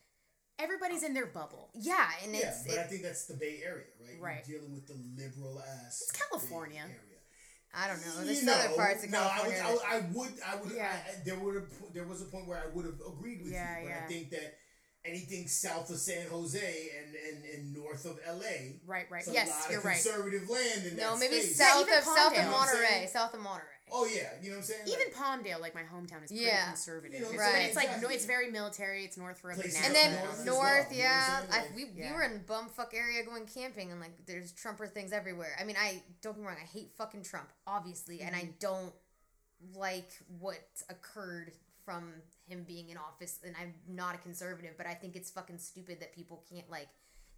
[0.57, 1.07] Everybody's oh.
[1.07, 1.69] in their bubble.
[1.73, 2.07] yeah.
[2.23, 4.21] And Yeah, it's but I think that's the Bay Area, right?
[4.21, 4.43] Right.
[4.47, 6.01] You're dealing with the liberal ass.
[6.01, 6.83] It's California.
[6.87, 7.19] Bay Area.
[7.77, 8.23] I don't know.
[8.23, 9.61] There's You other know, parts of no, California.
[9.65, 10.87] I, was, that- I, I would, I would, Yeah.
[10.93, 13.51] I, I- there would have, there was a point where I would have agreed with
[13.51, 14.01] Yeah, you, but yeah.
[14.05, 14.55] I think that
[15.03, 16.57] anything south of San Jose
[17.03, 19.19] and and, and north of LA, Right, right.
[19.19, 20.01] it's a Yes, lot you're of right.
[20.01, 21.57] conservative land in no, that maybe space.
[21.57, 22.27] south even of south Palmdale.
[22.31, 23.07] of You know Monterey.
[23.11, 23.74] South of Monterey.
[23.91, 24.81] Oh yeah, you know what I'm saying?
[24.87, 26.67] Even Like, Palmdale, like my hometown, is pretty Yeah.
[26.69, 27.19] conservative.
[27.19, 27.53] You know, it's, right.
[27.53, 29.05] but it's like no, it's very military.
[29.05, 31.39] It's Northrop Places and And then north as north, well, you know what I'm yeah,
[31.39, 31.49] saying?
[31.51, 32.13] I, Like- we, we Yeah.
[32.13, 35.55] were in bumfuck area going camping, and like there's Trumper things everywhere.
[35.59, 38.47] I mean, I don't get me wrong, I hate fucking Trump, obviously, and Mm-hmm.
[38.47, 38.93] I don't
[39.75, 41.51] like what occurred
[41.83, 42.11] from
[42.47, 43.39] him being in office.
[43.43, 46.89] And I'm not a conservative, but I think it's fucking stupid that people can't like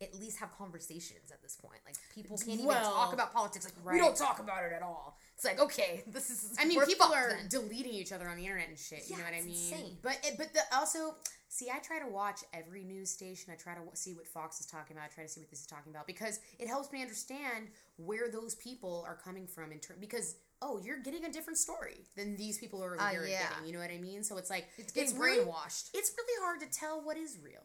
[0.01, 1.79] at least have conversations at this point.
[1.85, 3.65] Like people can't even Well, talk about politics.
[3.65, 5.17] Like we don't talk about it at all.
[5.35, 6.55] It's like okay, this is.
[6.59, 7.47] I mean, people are then.
[7.49, 9.03] deleting each other on the internet and shit.
[9.09, 9.49] You Yeah, know what I mean?
[9.49, 9.97] insane.
[10.01, 11.15] But it, but the also
[11.49, 13.51] see, I try to watch every news station.
[13.53, 15.05] I try to w- see what Fox is talking about.
[15.05, 18.29] I try to see what this is talking about because it helps me understand where
[18.29, 20.35] those people are coming from in term because.
[20.59, 23.19] Oh, you're getting a different story than these people are Uh, yeah.
[23.47, 23.67] getting.
[23.67, 24.23] You know what I mean?
[24.23, 25.91] So it's like It's really- brainwashed.
[25.93, 27.61] It's really hard to tell what is real.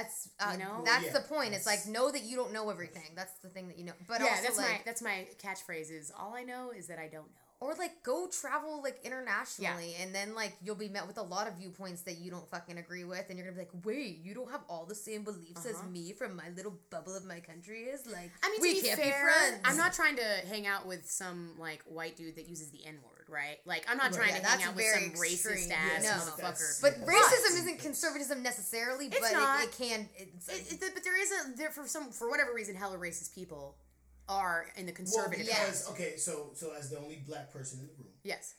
[0.00, 0.82] That's uh, You know?
[0.84, 1.54] that's Yeah, the point.
[1.54, 3.12] It's like know that you don't know everything.
[3.14, 3.92] That's the thing that you know.
[4.08, 5.90] But yeah, also that's like, my that's my catchphrase.
[5.90, 7.39] Is all I know is that I don't know.
[7.60, 11.46] Or like go travel like internationally, and then like you'll be met with a lot
[11.46, 14.34] of viewpoints that you don't fucking agree with, and you're gonna be like, wait, you
[14.34, 15.88] don't have all the same beliefs as Uh-huh.
[15.88, 18.06] me from my little bubble of my country is.
[18.06, 19.60] Like, I mean, we to be can't fair, be friends.
[19.64, 22.98] I'm not trying to hang out with some like white dude that uses the N
[23.04, 23.58] word, right?
[23.66, 24.14] Like, I'm not Right.
[24.14, 25.72] trying Yeah, to hang out with very some racist extreme.
[25.72, 26.10] ass No.
[26.10, 26.80] motherfucker.
[26.80, 27.04] But Yeah.
[27.06, 29.64] racism isn't conservatism necessarily, It's but not.
[29.64, 30.08] It, it can.
[30.16, 33.34] It's It- it- but there is a there for some for whatever reason, hella racist
[33.34, 33.76] people
[34.30, 35.46] are in the well, conservative.
[35.46, 35.58] Yeah.
[35.66, 38.54] because okay, so so as the only black person in the room, Yes.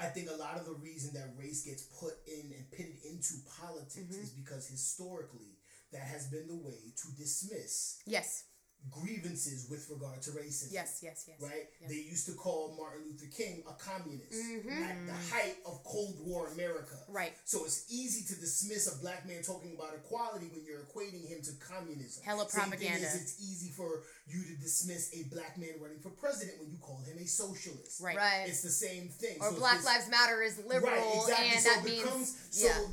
[0.00, 3.34] I think a lot of the reason that race gets put in and pitted into
[3.60, 4.22] politics Mm-hmm.
[4.22, 5.58] is because historically
[5.92, 8.44] that has been the way to dismiss Yes.
[8.90, 10.72] Grievances with regard to racism.
[10.72, 11.00] Yes.
[11.02, 11.24] Yes.
[11.28, 11.40] Yes.
[11.40, 11.66] Right?
[11.80, 11.90] Yes.
[11.90, 14.82] They used to call Martin Luther King a communist Mm-hmm.
[14.82, 16.94] at the height of Cold War America.
[17.08, 17.32] Right.
[17.44, 21.40] So it's easy to dismiss a black man talking about equality when you're equating him
[21.42, 22.22] to communism.
[22.24, 22.98] Hella Same propaganda.
[22.98, 26.70] Thing is, it's easy for you to dismiss a black man running for president when
[26.70, 28.00] you call him a socialist.
[28.02, 28.16] Right.
[28.16, 28.44] right.
[28.46, 29.36] It's the same thing.
[29.40, 31.48] or So Black this- Lives Matter is liberal, Right, exactly.
[31.50, 32.68] and so that it means becomes yeah.
[32.72, 32.88] so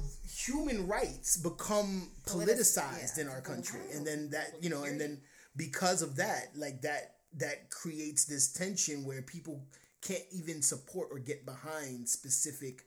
[0.54, 3.23] human rights become politicized yeah.
[3.23, 5.19] in our country, and then that you know, and then
[5.55, 9.63] because of that, like that, that creates this tension where people
[10.01, 12.81] can't even support or get behind specific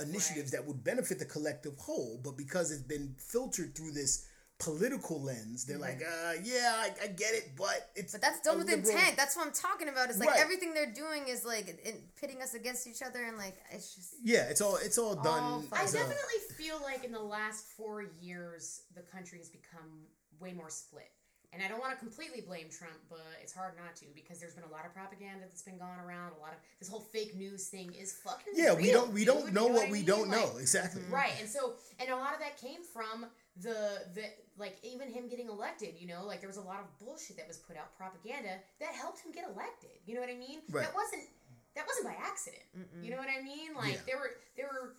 [0.00, 4.26] initiatives that would benefit the collective whole, but because it's been filtered through this
[4.58, 8.58] political lens, they're like, uh, yeah, I, I get it, but it's But that's done
[8.58, 9.16] with liberal- intent.
[9.16, 10.10] That's what I'm talking about.
[10.10, 10.40] It's like Right.
[10.40, 14.14] everything they're doing is like in, pitting us against each other, and like it's just
[14.22, 15.66] Yeah, it's all it's all done.
[15.72, 20.02] I as a- definitely feel like in the last four years, the country has become
[20.40, 21.10] way more split.
[21.52, 24.54] And I don't want to completely blame Trump, but it's hard not to because there's
[24.54, 26.30] been a lot of propaganda that's been going around.
[26.38, 28.54] A lot of this whole fake news thing is fucking.
[28.54, 30.06] Yeah, we don't we dude, don't you know what I we mean?
[30.06, 31.02] don't know exactly.
[31.02, 31.14] Mm-hmm.
[31.14, 33.26] Right, and so and a lot of that came from
[33.58, 34.30] the the
[34.62, 35.94] like even him getting elected.
[35.98, 38.92] You know, like there was a lot of bullshit that was put out, propaganda that
[38.94, 39.98] helped him get elected.
[40.06, 40.62] You know what I mean?
[40.70, 40.86] Right.
[40.86, 41.26] That wasn't
[41.74, 42.62] that wasn't by accident.
[43.02, 43.74] You know what I mean?
[43.74, 44.06] Like Yeah.
[44.06, 44.94] there were there were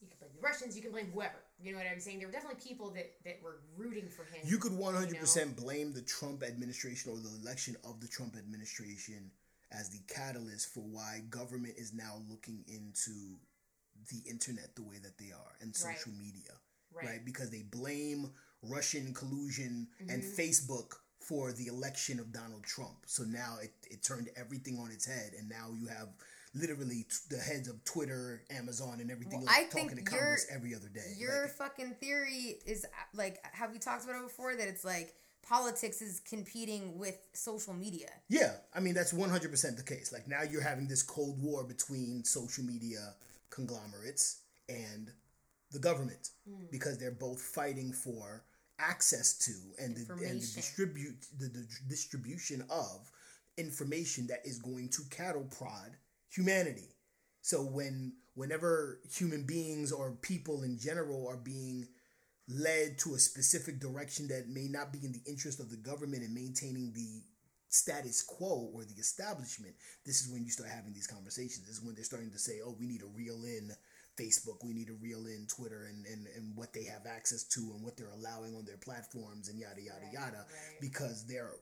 [0.00, 0.76] You can blame the Russians.
[0.76, 1.42] You can blame whoever.
[1.62, 2.18] You know what I'm saying?
[2.18, 4.40] There were definitely people that that were rooting for him.
[4.46, 5.20] You could one hundred you know?
[5.20, 9.30] percent blame the Trump administration or the election of the Trump administration
[9.72, 13.12] as the catalyst for why government is now looking into
[14.10, 15.96] the internet the way that they are and Right.
[15.96, 16.52] social media,
[16.92, 17.06] Right.
[17.06, 17.24] right?
[17.24, 18.30] Because they blame
[18.62, 20.40] Russian collusion and Mm-hmm.
[20.40, 22.96] Facebook for the election of Donald Trump.
[23.06, 26.08] So now it, it turned everything on its head, and now you have
[26.54, 29.96] literally t- the heads of Twitter, Amazon, and everything Well, else I talking think to
[29.96, 31.14] your- Congress every other day.
[31.16, 34.56] Your Like, fucking theory is like, have we talked about it before?
[34.56, 38.08] That it's like politics is competing with social media.
[38.28, 40.12] Yeah, I mean that's one hundred percent the case.
[40.12, 43.14] Like now you're having this cold war between social media
[43.50, 45.10] conglomerates and
[45.72, 46.70] the government mm.
[46.70, 48.44] because they're both fighting for
[48.78, 53.10] access to and the, and the distribute the, the distribution of
[53.58, 55.96] information that is going to cattle prod
[56.30, 56.96] humanity.
[57.42, 61.86] So when whenever human beings or people in general are being
[62.48, 66.22] led to a specific direction that may not be in the interest of the government
[66.22, 67.22] and maintaining the
[67.68, 69.74] status quo or the establishment,
[70.04, 71.66] this is when you start having these conversations.
[71.66, 73.70] This is when they're starting to say, oh, we need to reel in
[74.18, 77.60] Facebook, we need to reel in Twitter and, and, and what they have access to
[77.74, 80.46] and what they're allowing on their platforms and yada, yada, yada,
[80.80, 81.54] because they're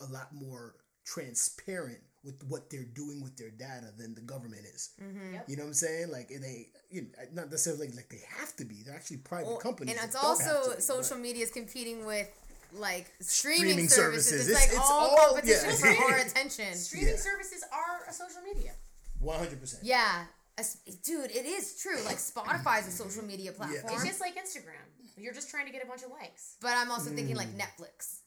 [0.00, 4.90] a lot more transparent with what they're doing with their data than the government is.
[4.98, 5.44] Yep.
[5.48, 6.10] You know what I'm saying?
[6.10, 8.76] Like and they, you know, not necessarily like they have to be.
[8.84, 9.94] They're actually private Well, companies.
[9.94, 12.26] and it's that don't have also be, social media is competing with
[12.72, 14.26] like streaming, Streaming services.
[14.30, 14.48] services.
[14.48, 15.94] It's, It's- like it's all, all- competition yeah.
[16.06, 16.74] for our attention.
[16.74, 17.16] Streaming Yeah.
[17.16, 18.72] services are a social media.
[19.20, 19.84] One hundred percent.
[19.84, 20.24] Yeah,
[21.04, 22.02] dude, it is true.
[22.04, 24.80] Like Spotify is a social media platform, It's just like Instagram.
[25.16, 26.56] You're just trying to get a bunch of likes.
[26.60, 27.38] but I'm also thinking Mm.
[27.38, 28.20] like Netflix.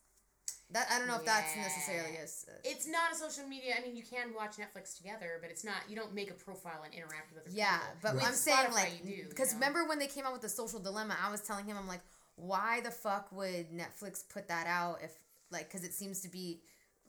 [0.72, 1.62] That I don't know if that's Yeah.
[1.62, 3.76] necessarily a s- It's not a social media.
[3.78, 5.90] I mean, you can watch Netflix together, but it's not.
[5.90, 7.96] You don't make a profile and interact with other Yeah, people.
[8.02, 9.66] but With I'm saying like because you know?
[9.66, 12.02] remember when they came out with the social dilemma, I was telling him I'm like,
[12.36, 15.12] why the fuck would Netflix put that out if
[15.52, 16.62] like because it seems to be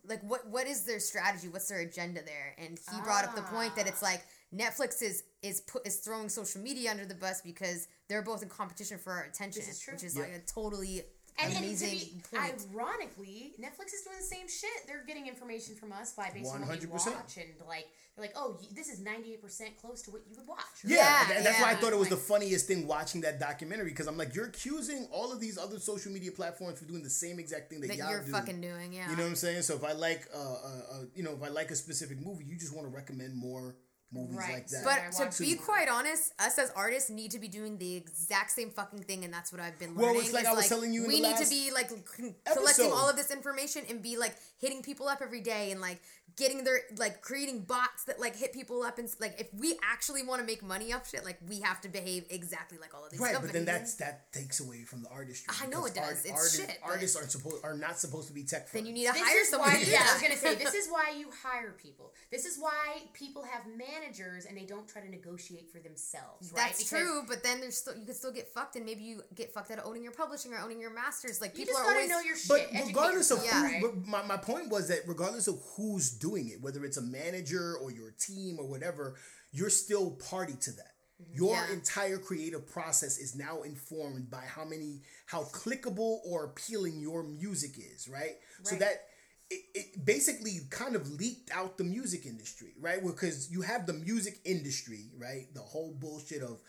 [0.04, 1.48] like what what is their strategy?
[1.48, 2.54] What's their agenda there?
[2.58, 4.30] And he brought up the point that it's like ah.
[4.56, 8.48] Netflix is is put is throwing social media under the bus because they're both in
[8.48, 9.94] competition for our attention, This is true.
[9.94, 10.22] which is Yeah.
[10.22, 11.04] like a totally
[11.40, 12.66] And, and to amazing be point.
[12.74, 14.86] ironically, Netflix is doing the same shit.
[14.86, 17.86] They're getting information from us by based on what you watch, and like
[18.16, 20.58] they're like, oh, this is ninety eight percent close to what you would watch.
[20.84, 23.90] Yeah, Yeah, and that's why I thought it was the funniest thing watching that documentary
[23.90, 27.10] because I'm like, you're accusing all of these other social media platforms for doing the
[27.10, 28.32] same exact thing that, that y'all you're do.
[28.32, 29.08] fucking doing, yeah.
[29.08, 29.62] You know what I'm saying?
[29.62, 32.44] So if I like, uh, uh, uh, you know, if I like a specific movie,
[32.44, 33.76] you just want to recommend more
[34.12, 34.54] movies Right.
[34.54, 34.84] like that.
[34.84, 38.52] But to watch be quite honest, us as artists need to be doing the exact
[38.52, 40.22] same fucking thing, and that's what I've been Well, learning.
[40.22, 42.34] it's like is, I was telling you in we the need to be like collecting
[42.46, 42.90] episode.
[42.92, 46.00] all of this information and be like hitting people up every day and like
[46.38, 50.22] getting their like creating bots that like hit people up and like if we actually
[50.22, 53.10] want to make money off shit, like we have to behave exactly like all of
[53.10, 53.52] these Right, companies.
[53.52, 55.52] but then that's that takes away from the artistry.
[55.60, 56.04] I know it does.
[56.04, 58.70] art- It's artists, shit, Artists aren't supposed are not supposed to be tech.
[58.70, 58.98] then you friends.
[59.00, 59.68] need to This hire is someone.
[59.70, 62.12] why, yeah, I was gonna say this is why you hire people.
[62.30, 66.52] This is why people have managers and they don't try to negotiate for themselves.
[66.52, 66.66] Right?
[66.68, 69.22] That's Because true, but then there's still you can still get fucked, and maybe you
[69.34, 71.40] get fucked out of owning your publishing or owning your masters.
[71.40, 72.68] Like You people just are gotta always know your shit.
[72.72, 74.06] But regardless of yourself, who, right?
[74.06, 77.90] my, my point was that regardless of who's doing it, whether it's a manager or
[77.90, 79.16] your team or whatever,
[79.50, 80.94] you're still party to that.
[81.32, 81.72] Your Yeah.
[81.72, 87.72] entire creative process is now informed by how many, how clickable or appealing your music
[87.76, 88.38] is, right?
[88.62, 89.08] So that
[89.50, 93.02] it, it basically kind of leaked out the music industry, right?
[93.02, 95.52] Because you have the music industry, right?
[95.54, 96.60] The whole bullshit of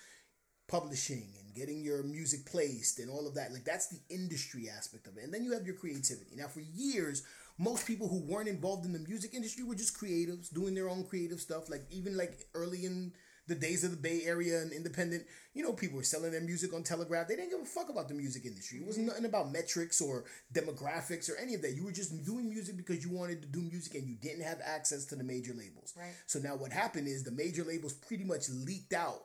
[0.68, 3.52] publishing and getting your music placed and all of that.
[3.52, 5.24] Like that's the industry aspect of it.
[5.24, 6.36] And then you have your creativity.
[6.36, 7.24] Now for years,
[7.60, 11.04] most people who weren't involved in the music industry were just creatives, doing their own
[11.04, 11.70] creative stuff.
[11.70, 13.12] Like even like early in
[13.48, 16.74] the days of the Bay Area and independent, you know, people were selling their music
[16.74, 17.28] on Telegraph.
[17.28, 18.80] They didn't give a fuck about the music industry.
[18.80, 19.24] It wasn't mm-hmm.
[19.24, 21.74] nothing about metrics or demographics or any of that.
[21.74, 24.62] You were just doing music because you wanted to do music and you didn't have
[24.64, 25.94] access to the major labels.
[25.98, 26.14] Right.
[26.28, 29.24] So now what happened is the major labels pretty much leaked out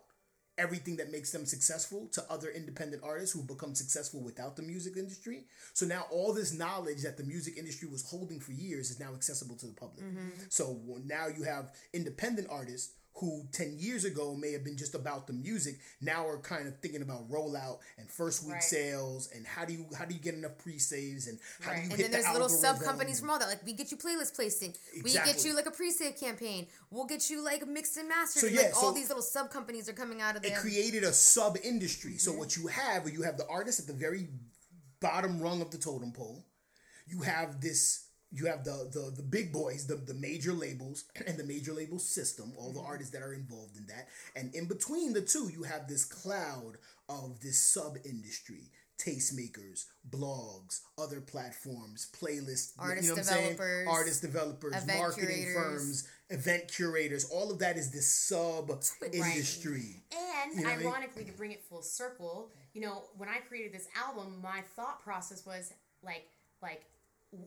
[0.56, 4.96] everything that makes them successful to other independent artists who become successful without the music
[4.96, 5.44] industry.
[5.72, 9.14] So now all this knowledge that the music industry was holding for years is now
[9.14, 10.04] accessible to the public.
[10.04, 10.28] Mm-hmm.
[10.48, 15.26] So now you have independent artists who 10 years ago may have been just about
[15.26, 18.62] the music now are kind of thinking about rollout and first week Right.
[18.62, 21.76] sales and how do you how do you get enough pre-saves and how Right.
[21.76, 23.48] do you get And then the there's little sub companies from all that.
[23.48, 27.30] Like we get you playlist placing, we get you like a pre-save campaign, we'll get
[27.30, 28.40] you like mixed and mastered.
[28.40, 30.60] So, yeah, like all these little sub companies are coming out of it there.
[30.60, 32.18] created a sub industry.
[32.18, 32.40] So mm-hmm.
[32.40, 34.28] what you have, you have the artist at the very
[35.00, 36.44] bottom rung of the totem pole.
[37.06, 38.03] You have this
[38.34, 41.98] you have the, the the big boys, the, the major labels and the major label
[41.98, 42.88] system, all the mm-hmm.
[42.88, 44.08] artists that are involved in that.
[44.34, 46.78] And in between the two, you have this cloud
[47.08, 48.70] of this sub industry.
[48.96, 53.50] Tastemakers, blogs, other platforms, playlists, Artist you know what I'm saying?
[53.50, 55.54] developers, artist developers, marketing curators.
[55.54, 57.24] firms, event curators.
[57.24, 58.70] All of that is this sub
[59.12, 60.04] industry.
[60.12, 60.86] And You know what I mean?
[60.86, 65.02] ironically, to bring it full circle, you know, when I created this album, my thought
[65.02, 65.72] process was
[66.04, 66.28] like,
[66.62, 66.84] like,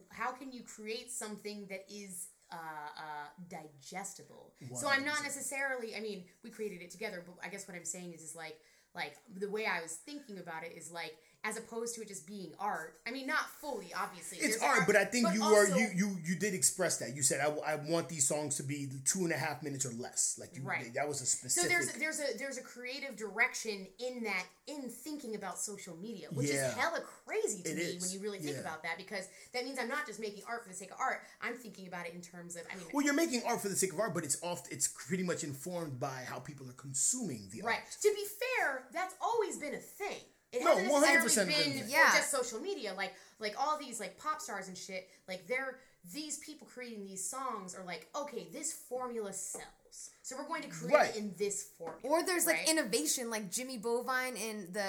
[0.10, 4.54] how can you create something that is uh, uh, digestible?
[4.76, 5.96] So I'm not necessarily.
[5.96, 8.58] I mean, we created it together, but I guess what I'm saying is, is like,
[8.96, 11.14] like the way I was thinking about it is like,
[11.48, 12.96] as opposed to it just being art.
[13.08, 14.40] I mean, not fully, obviously.
[14.40, 16.98] It's There's art, but I think but you also- are you you you did express
[16.98, 17.16] that.
[17.16, 19.92] You said I, I want these songs to be two and a half minutes or
[19.94, 20.38] less.
[20.40, 20.94] Like you, Right.
[20.96, 21.72] that was a specific.
[21.72, 26.28] So there's there's a there's a creative direction in that in thinking about social media,
[26.32, 26.68] which Yeah.
[26.70, 28.02] is hella crazy to It me is.
[28.02, 28.62] when you really think Yeah.
[28.62, 31.22] about that because that means I'm not just making art for the sake of art.
[31.42, 33.76] I'm thinking about it in terms of I mean well, you're making art for the
[33.76, 37.48] sake of art, but it's oft it's pretty much informed by how people are consuming
[37.52, 37.76] the right.
[37.76, 37.84] art.
[37.84, 38.02] Right.
[38.02, 40.22] To be fair, that's always been a thing.
[40.60, 41.90] It No, hasn't 100% necessarily been a.
[41.90, 42.12] Yeah.
[42.16, 42.94] just social media.
[42.96, 45.08] Like like all these like pop stars and shit.
[45.28, 45.80] Like they're
[46.14, 50.70] these people creating these songs are like okay, this formula sells, so we're going to
[50.70, 51.10] create Right.
[51.16, 52.00] it in this formula.
[52.04, 52.70] Or there's like right?
[52.70, 54.88] innovation, like Jimmy Bovine in the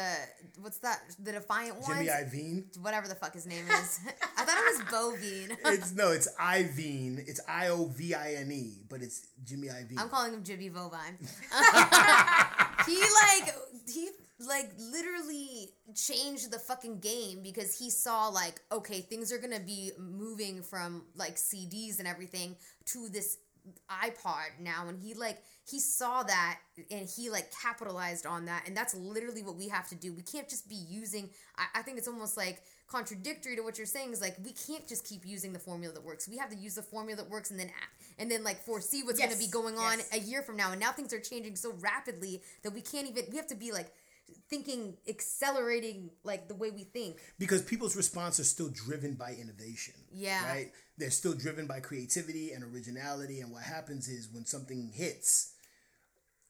[0.60, 1.00] what's that?
[1.22, 1.96] The Defiant one.
[2.04, 2.78] Jimmy ones, Iovine.
[2.82, 4.00] whatever the fuck his name is.
[4.38, 5.56] I thought it was Bovine.
[5.74, 7.18] It's no, it's Ivine.
[7.26, 9.98] It's I O V I N E, but it's Jimmy Iovine.
[9.98, 11.18] I'm calling him Jimmy Bovine.
[12.86, 13.54] he like
[13.88, 14.10] he
[14.46, 19.90] like literally changed the fucking game because he saw like okay things are gonna be
[19.98, 22.54] moving from like CDs and everything
[22.86, 23.38] to this
[23.90, 24.88] iPod now.
[24.88, 26.58] And he like he saw that
[26.90, 28.64] and he like capitalized on that.
[28.66, 30.12] And that's literally what we have to do.
[30.12, 33.86] We can't just be using I, I think it's almost like contradictory to what you're
[33.86, 36.28] saying is like we can't just keep using the formula that works.
[36.28, 39.02] We have to use the formula that works and then act and then like foresee
[39.02, 40.08] what's going to be going on yes.
[40.12, 40.72] a year from now.
[40.72, 43.72] And now things are changing so rapidly that we can't even we have to be
[43.72, 43.92] like
[44.48, 49.94] thinking accelerating like the way we think because people's response are still driven by innovation.
[50.12, 50.46] Yeah.
[50.48, 50.72] Right?
[50.96, 53.40] They're still driven by creativity and originality.
[53.40, 55.52] And what happens is when something hits,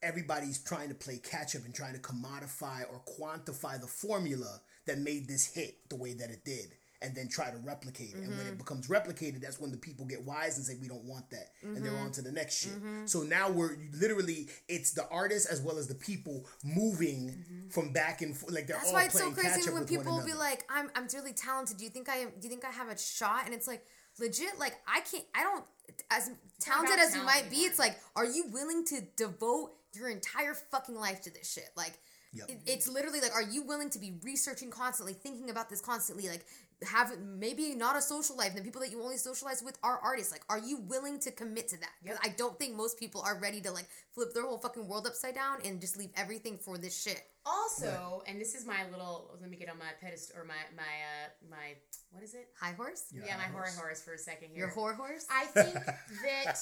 [0.02, 4.98] everybody's trying to play catch up and trying to commodify or quantify the formula that
[4.98, 6.72] made this hit the way that it did.
[7.00, 8.16] And then try to replicate it.
[8.16, 8.48] And when Mm-hmm.
[8.54, 11.50] it becomes replicated, that's when the people get wise and say, we don't want that.
[11.62, 11.84] And Mm-hmm.
[11.84, 12.72] they're on to the next shit.
[13.04, 18.20] So now we're literally, it's the artists as well as the people moving from back
[18.22, 18.52] and forth.
[18.52, 18.82] Like they're Mm-hmm.
[18.82, 21.06] that's all why it's so playing catch crazy when people will be like i'm i'm
[21.14, 23.54] really talented do you think i am do you think i have a shot and
[23.54, 23.84] it's like
[24.18, 25.64] legit like i can't i don't
[26.10, 26.30] as
[26.60, 30.08] talented about as you talent might be it's like are you willing to devote your
[30.08, 31.98] entire fucking life to this shit like
[32.34, 32.50] Yep.
[32.50, 36.28] it, it's literally like are you willing to be researching constantly thinking about this constantly
[36.28, 36.44] like
[36.86, 39.98] have maybe not a social life and the people that you only socialize with are
[40.02, 43.20] artists like are you willing to commit to that 'Cause i don't think most people
[43.22, 46.56] are ready to like flip their whole fucking world upside down and just leave everything
[46.58, 49.34] for this shit Also, and this is my little.
[49.40, 51.76] Let me get on my pedestal or my my uh my
[52.10, 52.46] what is it?
[52.60, 54.58] high horse Yeah, my horror horse for a second here.
[54.66, 55.74] your whore horse I think
[56.26, 56.58] that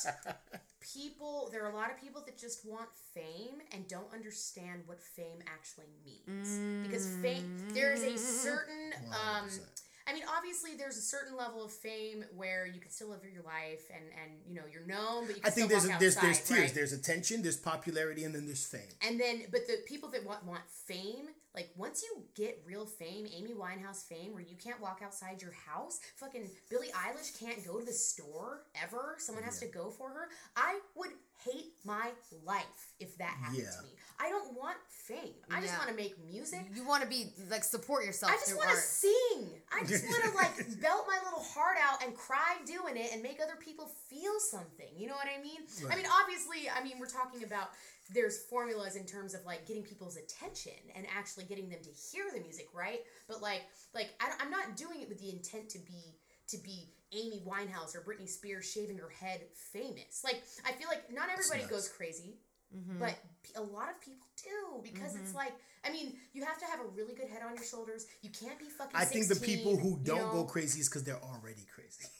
[0.94, 5.02] people, there are a lot of people that just want fame and don't understand what
[5.02, 6.60] fame actually means.
[6.82, 7.42] Because fame,
[7.74, 9.82] there is a certain, um, 100%.
[10.08, 13.42] I mean, obviously, there's a certain level of fame where you can still live your
[13.42, 15.98] life and and you know you're known, but you can I think still there's a,
[15.98, 16.60] there's outside, there's tiers.
[16.60, 16.74] right?
[16.74, 18.80] There's attention, there's popularity, and then there's fame.
[19.06, 23.26] And then, but the people that want, want fame, like once you get real fame,
[23.34, 27.78] Amy Winehouse fame, where you can't walk outside your house, fucking Billie Eilish can't go
[27.78, 29.16] to the store ever.
[29.18, 30.28] Someone has to go for her.
[30.56, 31.10] I would
[31.52, 32.10] hate my
[32.44, 33.70] life if that happened Yeah.
[33.78, 33.90] to me.
[34.18, 35.34] I don't want fame.
[35.50, 36.66] I just want to make music.
[36.74, 38.32] You want to be like support yourself.
[38.32, 39.60] I just want to sing.
[39.70, 43.22] I just want to like belt my little heart out and cry doing it and
[43.22, 44.88] make other people feel something.
[44.96, 45.60] You know what I mean?
[45.90, 47.68] I mean, obviously, I mean, we're talking about
[48.14, 52.24] there's formulas in terms of like getting people's attention and actually getting them to hear
[52.34, 53.00] the music, right?
[53.28, 53.62] But like,
[53.94, 56.16] like I, I'm not doing it with the intent to be
[56.48, 59.40] to be Amy Winehouse or Britney Spears shaving her head
[59.72, 60.22] famous.
[60.24, 62.38] Like, I feel like not everybody goes crazy
[62.76, 62.98] Mm-hmm.
[62.98, 63.14] but
[63.54, 65.52] a lot of people do because it's like
[65.86, 68.06] I mean you have to have a really good head on your shoulders.
[68.22, 68.90] You can't be fucking.
[68.92, 70.42] I think the people who don't know?
[70.42, 72.10] go crazy is because they're already crazy.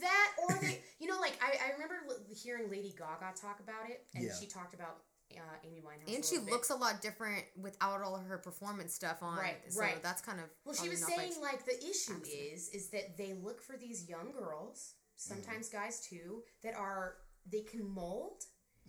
[0.00, 3.90] that or they you know like I, I remember l- hearing Lady Gaga talk about
[3.90, 4.30] it and Yeah.
[4.40, 5.02] she talked about
[5.36, 6.52] uh, Amy Winehouse and she little bit.
[6.54, 9.38] looks a lot different without all her performance stuff on.
[9.38, 10.02] Right, so right.
[10.02, 13.60] That's kind of Well, she was saying like the issue is is that they look
[13.62, 15.76] for these young girls, sometimes Mm-hmm.
[15.84, 17.14] guys too, that are
[17.50, 18.42] they can mold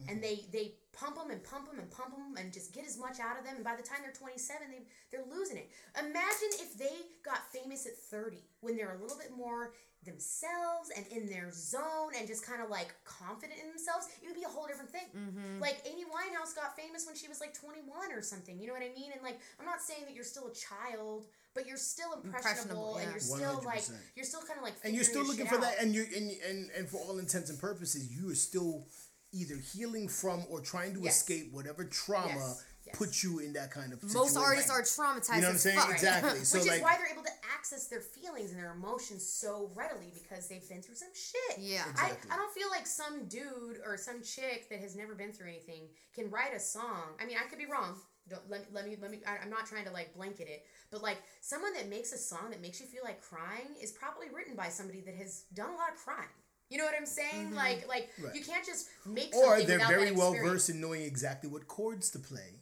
[0.09, 2.97] and they they pump them and pump them and pump them and just get as
[2.97, 3.55] much out of them.
[3.55, 4.81] And by the time they're 27, they
[5.11, 5.69] they're losing it.
[5.97, 9.73] Imagine if they got famous at 30 when they're a little bit more
[10.03, 14.35] themselves and in their zone and just kind of like confident in themselves, it would
[14.35, 15.05] be a whole different thing.
[15.15, 15.61] Mm-hmm.
[15.61, 18.59] Like Amy Winehouse got famous when she was like 21 or something.
[18.59, 19.11] You know what I mean?
[19.13, 22.97] And like, I'm not saying that you're still a child, but you're still impressionable, Impressionable,
[22.97, 23.91] and you're still like 100%.
[24.15, 26.31] you're still kind of like and you're still looking for shit that and you and,
[26.49, 28.85] and and for all intents and purposes you are still
[29.31, 31.17] either healing from or trying to Yes.
[31.17, 32.95] escape whatever trauma Yes, yes.
[32.97, 34.13] puts you in that kind of place.
[34.13, 35.35] Most artists are traumatized.
[35.35, 35.91] you know what i'm saying fuck.
[35.91, 39.25] exactly so Which like is why they're able to access their feelings and their emotions
[39.25, 41.59] so readily because they've been through some shit.
[41.59, 41.87] Yeah.
[41.89, 42.29] Exactly.
[42.31, 45.47] I, I don't feel like some dude or some chick that has never been through
[45.49, 47.15] anything can write a song.
[47.21, 47.95] I mean, I could be wrong.
[48.29, 49.19] Don't let, let me let me.
[49.27, 52.49] I, I'm not trying to like blanket it, but like someone that makes a song
[52.51, 55.75] that makes you feel like crying is probably written by somebody that has done a
[55.75, 56.29] lot of crying.
[56.71, 57.47] You know what I'm saying?
[57.47, 57.55] Mm-hmm.
[57.55, 58.33] Like like Right.
[58.33, 62.09] you can't just make or something they're very well versed in knowing exactly what chords
[62.11, 62.55] to play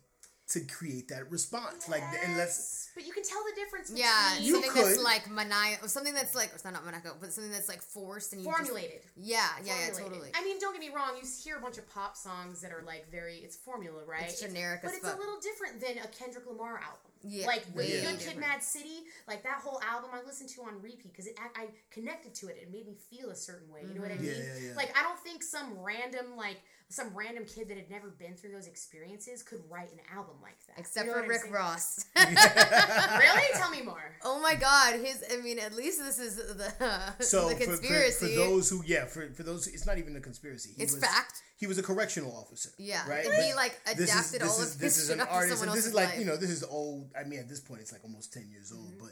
[0.49, 3.89] to create that response like unless but you can tell the difference.
[3.91, 4.83] Between Yeah, You something could.
[4.85, 8.41] that's like maniacal, something that's like, it's not maniacal, but something that's like forced and
[8.41, 9.01] you just- formulated.
[9.15, 10.09] yeah, yeah, yeah, formulated.
[10.09, 10.31] totally.
[10.33, 11.11] I mean, don't get me wrong.
[11.21, 14.23] You hear a bunch of pop songs that are like very, it's formula, right?
[14.23, 17.08] It's generic but as it's a little different than a Kendrick Lamar album.
[17.21, 18.37] Yeah, like way Good Kid.
[18.39, 22.33] Mad City, like that whole album I listened to on repeat because it, I, connected
[22.35, 22.57] to it.
[22.61, 23.81] It made me feel a certain way.
[23.87, 24.23] You know what I Mm-hmm.
[24.23, 24.35] mean?
[24.37, 24.75] Yeah, yeah, yeah.
[24.77, 26.57] Like I don't think some random like
[26.91, 30.57] some random kid that had never been through those experiences could write an album like
[30.67, 30.79] that.
[30.79, 31.53] Except You know for Rick saying?
[31.53, 32.05] Ross.
[32.15, 33.43] really?
[33.53, 34.15] Tell me more.
[34.23, 37.65] oh my god, his, I mean, at least this is the, so the for, for,
[37.77, 38.35] conspiracy.
[38.35, 41.03] for those who yeah for, for those it's not even a conspiracy he It's was,
[41.03, 41.33] fact.
[41.57, 44.63] he was a correctional officer Yeah, right and he, like, this is- adapted this all
[44.63, 46.49] is, of this his is an artist and this is else's like you know this
[46.49, 49.11] is old i mean at this point it's like almost 10 years old Mm-hmm, but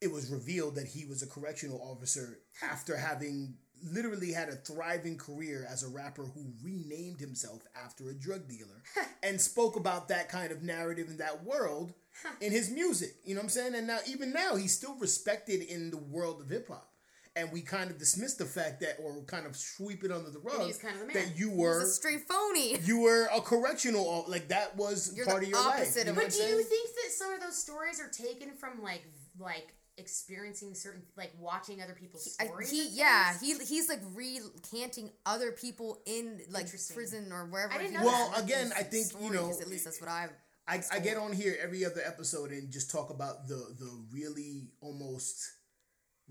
[0.00, 3.54] it was revealed that he was a correctional officer after having
[3.92, 8.82] literally had a thriving career as a rapper who renamed himself after a drug dealer
[9.22, 11.92] and spoke about that kind of narrative in that world
[12.40, 13.14] in his music.
[13.24, 13.74] You know what I'm saying?
[13.74, 16.90] And now even now he's still respected in the world of hip hop.
[17.36, 20.38] And we kind of dismiss the fact that or kind of sweep it under the
[20.38, 21.14] rug he's kind of the man.
[21.16, 22.78] that you He's were a straight phony.
[22.82, 25.74] you were a correctional like that was You're part the of your life.
[25.80, 28.08] opposite You know what what But do you think that some of those stories are
[28.08, 29.04] taken from like
[29.38, 32.70] like experiencing certain like watching other people's stories?
[32.70, 37.72] he and yeah he he's like recanting other people in like prison or wherever.
[37.72, 40.10] I didn't he know Well, telling again, I think, you know, at least that's what
[40.10, 40.28] I.
[40.68, 44.70] I, I get on here every other episode and just talk about the the really
[44.80, 45.48] almost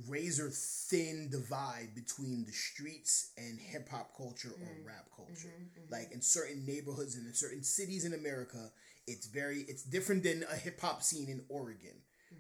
[0.08, 4.88] razor thin divide between the streets and hip hop culture or mm-hmm.
[4.88, 5.48] rap culture.
[5.48, 5.84] Mm-hmm.
[5.84, 5.94] Mm-hmm.
[5.94, 8.72] Like in certain neighborhoods and in certain cities in America,
[9.08, 11.96] it's very it's different than a hip hop scene in Oregon.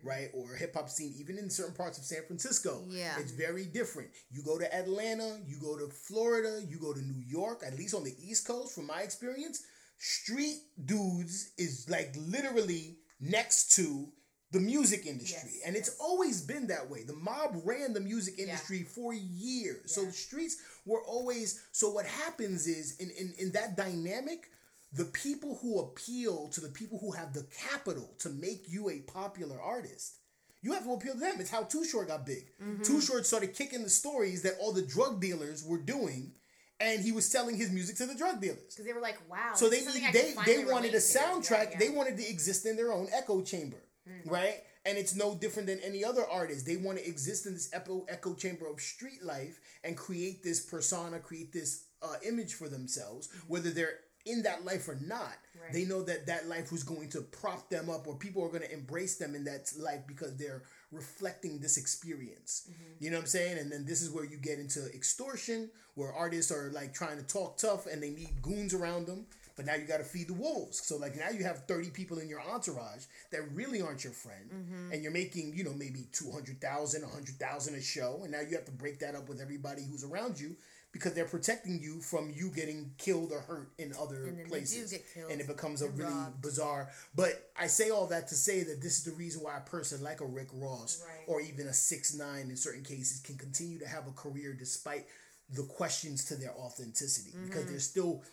[0.05, 2.83] Right, or hip hop scene, even in certain parts of San Francisco.
[2.87, 3.15] Yeah.
[3.19, 4.09] It's very different.
[4.29, 7.95] You go to Atlanta, you go to Florida, you go to New York, at least
[7.95, 9.63] on the East Coast, from my experience,
[9.97, 14.09] street dudes is like literally next to
[14.51, 15.49] the music industry.
[15.55, 15.97] Yes, and it's yes.
[15.99, 17.03] always been that way.
[17.03, 19.93] The mob ran the music industry for years.
[19.93, 24.47] So the streets were always so what happens is in, in, in that dynamic,
[24.95, 28.99] the people who appeal to the people who have the capital to make you a
[28.99, 30.17] popular artist.
[30.61, 31.35] You have to appeal to them.
[31.39, 32.45] It's how Too Short got big.
[32.63, 32.81] Mm-hmm.
[32.81, 36.31] Too Short started kicking the stories that all the drug dealers were doing,
[36.79, 38.63] and he was selling his music to the drug dealers.
[38.73, 39.51] because they were like, wow.
[39.53, 40.93] So they is something I they they wanted a.
[40.93, 41.49] Yeah, soundtrack.
[41.49, 41.65] yeah.
[41.65, 41.79] Mm-hmm.
[41.79, 43.77] They wanted to exist in their own echo chamber,
[44.25, 44.63] right?
[44.87, 46.65] And it's no different than any other artist.
[46.65, 50.65] They want to exist in this echo echo chamber of street life and create this
[50.65, 55.19] persona, create this uh, image for themselves, whether they're in that life or not.
[55.19, 55.61] Mm-hmm.
[55.61, 55.73] Right.
[55.73, 58.63] They know that that life was going to prop them up, or people are going
[58.63, 62.67] to embrace them in that life because they're reflecting this experience.
[62.69, 63.03] Mm-hmm.
[63.03, 63.57] You know what I'm saying?
[63.57, 67.23] And then this is where you get into extortion, where artists are like trying to
[67.23, 69.26] talk tough and they need goons around them.
[69.55, 70.86] But now you got to feed the wolves.
[70.86, 74.49] So like now you have 30 people in your entourage that really aren't your friend,
[74.91, 78.71] and you're making you know maybe 200,000, 100,000 a show, and now you have to
[78.71, 80.57] break that up with everybody who's around you
[80.95, 84.43] because they're protecting you from you getting killed or hurt in other And then they
[84.43, 84.93] do places,
[85.29, 86.41] and it becomes a really robbed.
[86.41, 86.89] bizarre.
[87.13, 90.01] But I say all that to say that this is the reason why a person
[90.01, 91.25] like a Rick Ross Right.
[91.27, 95.05] or even a six nine in certain cases can continue to have a career despite
[95.49, 97.45] the questions to their authenticity Mm-hmm.
[97.47, 98.23] because they're still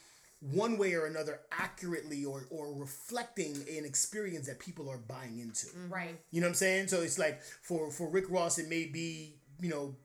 [0.41, 5.67] one way or another accurately or, or reflecting an experience that people are buying into.
[5.89, 6.17] right.
[6.31, 6.89] You know what I'm saying?
[6.89, 9.97] So it's like for for Rick Ross, it may be you know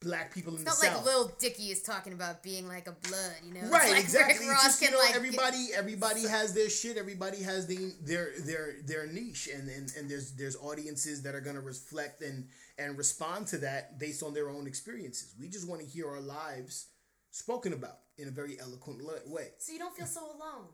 [0.00, 1.06] black people in It's the not south.
[1.06, 3.68] like Lil Dicky is talking about being like a blood, you know?
[3.68, 4.34] Right, like exactly.
[4.34, 6.96] Rick It's Ross just, you know, like everybody, everybody has their shit.
[6.96, 11.40] Everybody has the, their their their niche, and, and and there's there's audiences that are
[11.40, 12.46] gonna reflect and
[12.78, 15.34] and respond to that based on their own experiences.
[15.40, 16.86] We just want to hear our lives
[17.30, 19.48] spoken about in a very eloquent way.
[19.58, 20.66] So you don't feel so alone.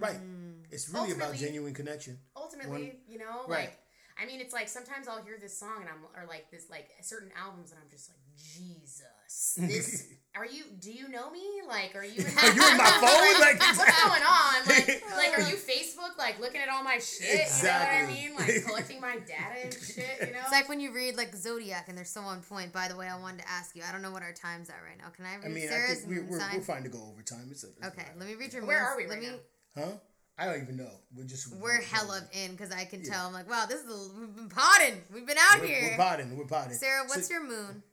[0.00, 0.16] Right.
[0.16, 0.64] Mm.
[0.70, 2.18] It's really about genuine connection.
[2.36, 3.66] Ultimately, you know, Right.
[3.70, 3.78] like
[4.20, 6.88] I mean, it's like sometimes I'll hear this song and I'm or like this like
[7.02, 10.64] certain albums and I'm just like Jesus, this are you?
[10.80, 11.44] Do you know me?
[11.68, 12.18] Like, are you?
[12.20, 13.40] In Are you in my phone?
[13.40, 14.66] Like, What's going on?
[14.66, 16.18] Like, like, are you Facebook?
[16.18, 17.42] Like, looking at all my shit?
[17.42, 18.20] Exactly.
[18.20, 18.56] You know what I mean?
[18.56, 20.06] Like, collecting my data and shit.
[20.20, 20.40] You know?
[20.42, 22.72] It's like when you read like Zodiac and they're so on point.
[22.72, 23.82] By the way, I wanted to ask you.
[23.88, 25.10] I don't know what our time's at right now.
[25.10, 26.56] Can I read I mean, I Sarah's think we're, we're, sign?
[26.56, 27.46] we're fine to go over time.
[27.52, 28.18] It's, it's Okay, fine.
[28.18, 28.64] let me read your.
[28.66, 28.90] Where moons.
[28.90, 29.28] are we Let right me.
[29.76, 29.82] now?
[29.84, 29.90] Huh?
[30.36, 30.90] I don't even know.
[31.16, 33.28] We're just We're hella in because I can tell.
[33.28, 35.00] I'm like, wow, this is a, we've been potting.
[35.14, 35.88] We've been out We're, here.
[35.96, 36.36] we're potting.
[36.36, 36.72] We're potting.
[36.74, 37.84] Sarah, what's So- your moon?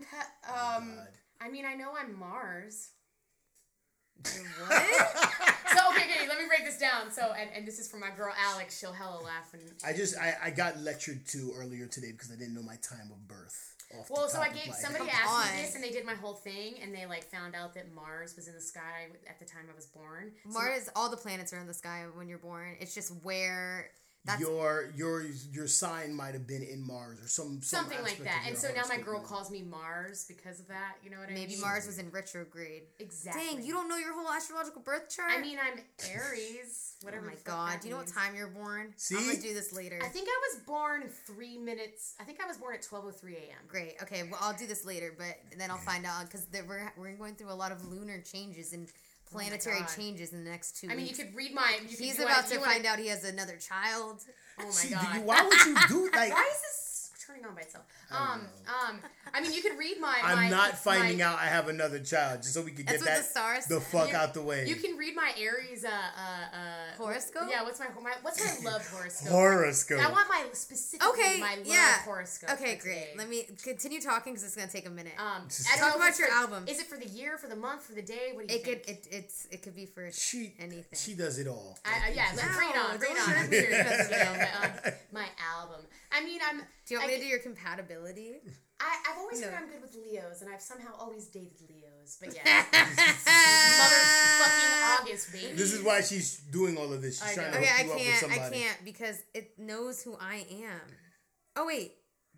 [0.48, 1.08] um, God.
[1.40, 2.90] I mean, I know I'm Mars.
[4.66, 4.82] What?
[5.72, 7.10] So okay, okay, let me break this down.
[7.10, 8.78] So, and, and this is for my girl Alex.
[8.78, 12.34] She'll hella laugh and I just I, I got lectured to earlier today because I
[12.36, 13.76] didn't know my time of birth.
[13.98, 15.26] Off the Well, so I gave somebody head.
[15.26, 17.92] asked me this, and they did my whole thing, and they like found out that
[17.94, 20.32] Mars was in the sky at the time I was born.
[20.44, 20.88] So Mars.
[20.94, 22.76] All the planets are in the sky when you're born.
[22.80, 23.90] It's just where.
[24.24, 28.18] That's your your your sign might have been in Mars or some, some something like
[28.18, 28.44] that.
[28.46, 30.96] And so now my girl calls me Mars because of that.
[31.02, 31.48] You know what I maybe mean?
[31.48, 32.82] Maybe Mars was in retrograde.
[32.98, 33.42] Exactly.
[33.42, 35.30] Dang, you don't know your whole astrological birth chart.
[35.30, 36.96] I mean, I'm Aries.
[37.02, 37.26] oh Whatever.
[37.26, 38.92] my god, do you know what time you're born?
[38.96, 39.98] See, I'm gonna do this later.
[40.02, 42.14] I think I was born three minutes.
[42.20, 43.56] I think I was born at 12:03 a.m.
[43.68, 43.94] Great.
[44.02, 44.24] Okay.
[44.30, 47.52] Well, I'll do this later, but then I'll find out because we're we're going through
[47.52, 48.86] a lot of lunar changes and
[49.32, 49.88] Oh planetary God.
[49.96, 51.78] changes in the next two I mean, you could read my.
[51.88, 54.22] You He's about to you wanna- find out he has another child.
[54.58, 55.24] Oh my See, god.
[55.24, 56.32] why would you do like?
[56.32, 56.89] Why is this
[57.30, 57.84] turning on by itself?
[58.10, 59.00] Um, um.
[59.32, 60.18] I mean, you could read my.
[60.22, 63.00] I'm my- not finding my- out I have another child just so we could get
[63.00, 64.66] that the stars the fuck You- out the way.
[64.66, 66.58] You can read my Aries uh uh uh
[66.98, 67.48] Horoscope?
[67.50, 69.32] Yeah, what's my, my what's my love horoscope?
[69.32, 70.00] horoscope.
[70.00, 71.06] I want my specific.
[71.08, 71.38] Okay.
[71.40, 72.02] my love yeah.
[72.02, 72.50] horoscope.
[72.50, 72.76] Okay.
[72.76, 72.94] Great.
[72.94, 73.08] today.
[73.16, 75.12] Let me continue talking because it's gonna take a minute.
[75.18, 76.64] Um, Just- I don't Talk about your for- album.
[76.66, 78.30] Is it for the year, for the month, for the day?
[78.34, 78.86] What do you it think?
[78.86, 80.84] could it it's it could be for she anything.
[80.98, 81.78] she does it all.
[81.84, 83.26] I, I, yeah, Like, like, bring it on, No, bring it on.
[83.26, 83.58] shut I'm me.
[83.60, 84.36] curious, you know,
[84.82, 85.26] but, um, my
[85.56, 85.80] album.
[86.12, 86.58] I mean, I'm.
[86.86, 88.34] do you want I me to do your compatibility?
[88.80, 89.58] I, I've always heard No.
[89.58, 92.16] I'm good with Leos, and I've somehow always dated Leos.
[92.20, 95.52] But yeah, motherfucking August, baby.
[95.54, 97.20] This is why she's doing all of this.
[97.22, 97.58] She's I trying know.
[97.58, 98.32] to Okay, hook I you up with can't.
[98.32, 98.60] I somebody.
[98.62, 100.80] can't because it knows who I am.
[101.56, 101.92] Oh wait.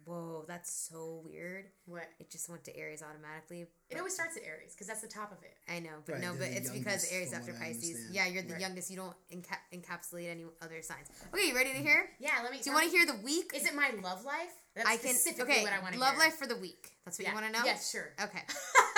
[0.04, 1.66] Whoa, that's so weird.
[1.86, 2.04] What?
[2.18, 3.66] It just went to Aries automatically.
[3.90, 5.54] It always starts at Aries because that's the top of it.
[5.70, 8.10] I know, but Right, no, but it's because Aries after Pisces.
[8.10, 8.60] Yeah, you're the Right.
[8.60, 8.90] youngest.
[8.90, 11.08] You don't enca- encapsulate any other signs.
[11.32, 12.10] Okay, you ready to hear?
[12.18, 12.58] Yeah, let me.
[12.60, 13.52] Do you want to hear the week?
[13.54, 14.52] Is it my love life?
[14.74, 15.14] That's I can.
[15.14, 16.18] specifically Okay, what I want to love hear.
[16.20, 16.90] life for the week.
[17.04, 17.30] That's what Yeah.
[17.34, 17.64] you want to know.
[17.64, 18.12] Yes, sure.
[18.20, 18.42] Okay.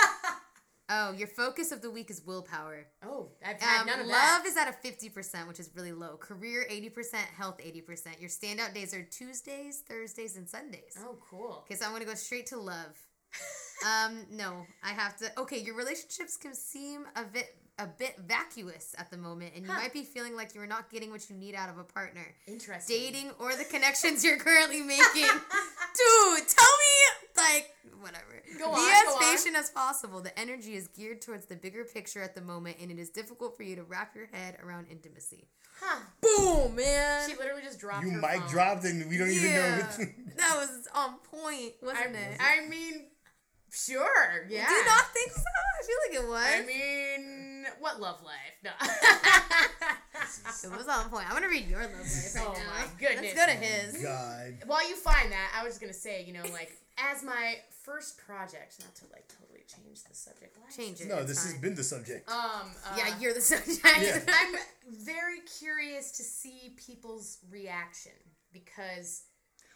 [0.88, 2.86] oh, your focus of the week is willpower.
[3.04, 6.16] Oh, I've had Um, none of love is at a 50%, which is really low.
[6.16, 8.20] Career 80%, health 80%.
[8.20, 10.96] Your standout days are Tuesdays, Thursdays, and Sundays.
[11.00, 11.62] Oh, cool.
[11.64, 12.96] Okay, so I'm gonna go straight to love.
[13.86, 15.26] um, no, I have to.
[15.40, 19.72] Okay, your relationships can seem a bit a bit vacuous at the moment, and you
[19.72, 19.80] Huh.
[19.80, 22.24] might be feeling like you're not getting what you need out of a partner.
[22.46, 22.96] Interesting.
[22.96, 25.02] Dating or the connections you're currently making.
[25.24, 26.93] Dude, tell me
[27.54, 27.70] like
[28.00, 28.42] whatever.
[28.58, 29.20] Go Be as go on.
[29.36, 30.20] patient as possible.
[30.20, 33.56] The energy is geared towards the bigger picture at the moment, and it is difficult
[33.56, 35.48] for you to wrap your head around intimacy.
[35.80, 36.00] Huh.
[36.20, 37.28] Boom, man.
[37.28, 38.48] She literally just dropped You her mic phone.
[38.50, 39.56] dropped and we don't even know.
[39.56, 39.98] Yeah, What
[40.36, 42.38] that was on point, I, wasn't it?
[42.40, 43.06] I mean,
[43.72, 44.46] sure.
[44.48, 44.68] Yeah.
[44.68, 45.42] Do not think so?
[45.42, 46.62] I feel like it was.
[46.62, 48.54] I mean, what love life?
[48.62, 48.70] No.
[50.64, 51.26] it was on point.
[51.28, 52.58] I'm gonna read your love life right Oh now.
[52.70, 53.34] my goodness.
[53.34, 54.02] Let's go to his.
[54.02, 54.54] God.
[54.66, 58.18] While you find that, I was just gonna say, you know, like as my first
[58.18, 60.56] project, not to like totally change the subject.
[60.58, 61.08] Why Change it.
[61.08, 62.28] No, it's this has been the subject.
[62.30, 62.70] Um.
[62.86, 63.80] Uh, Yeah, you're the subject.
[63.84, 64.20] Yeah.
[64.28, 64.54] I'm
[65.04, 68.12] very curious to see people's reaction
[68.52, 69.22] because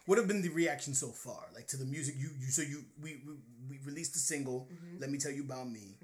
[0.06, 1.48] What have been the reaction so far?
[1.54, 3.34] Like to the music you you so you we we,
[3.68, 4.68] we released the single.
[4.72, 5.00] Mm-hmm.
[5.00, 5.98] Let me tell you about me.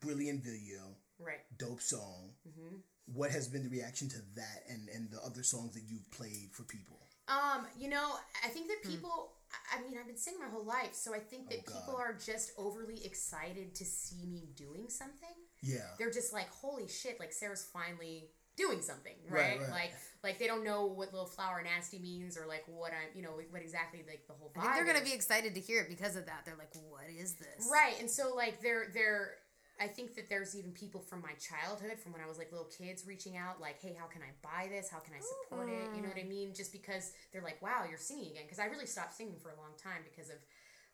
[0.00, 1.40] Brilliant video, right.
[1.58, 2.30] dope song.
[2.48, 2.76] Mm-hmm.
[3.12, 6.50] What has been the reaction to that and and the other songs that you've played
[6.52, 6.98] for people?
[7.26, 9.10] Um, you know, I think that people.
[9.10, 9.37] I-
[9.74, 12.14] I mean, I've been singing my whole life, so I think that Oh, people are
[12.14, 15.34] just overly excited to see me doing something.
[15.62, 15.88] Yeah.
[15.98, 19.60] They're just like, "Holy shit!" Like Sarah's finally doing something, Right, right?
[19.60, 19.70] right.
[19.70, 19.92] Like,
[20.24, 23.30] like they don't know what Lil Flower Nasti means or like what I'm, you know,
[23.50, 24.50] what exactly like the whole.
[24.50, 25.10] Vibe I think they're gonna is.
[25.10, 26.42] be excited to hear it because of that.
[26.44, 29.36] They're like, "What is this?" Right, and so like they're they're
[29.80, 32.66] I think that there's even people from my childhood, from when I was like little
[32.66, 34.90] kids, reaching out like, "Hey, how can I buy this?
[34.90, 36.54] How can I support it?" You know what I mean?
[36.54, 39.56] Just because they're like, "Wow, you're singing again." Because I really stopped singing for a
[39.56, 40.38] long time because of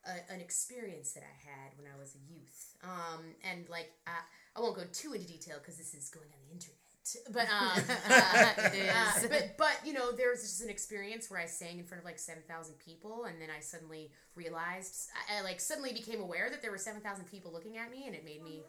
[0.06, 2.76] a, an experience that I had when I was a youth.
[2.84, 6.52] Um, and like I won't go too into detail because this is going on the
[6.52, 6.83] internet.
[7.32, 9.24] But um, It is.
[9.24, 12.00] uh, but but you know, there was just an experience where I sang in front
[12.00, 16.20] of like seven thousand people, and then I suddenly realized, I, I like suddenly became
[16.20, 18.62] aware that there were seven thousand people looking at me, and it made me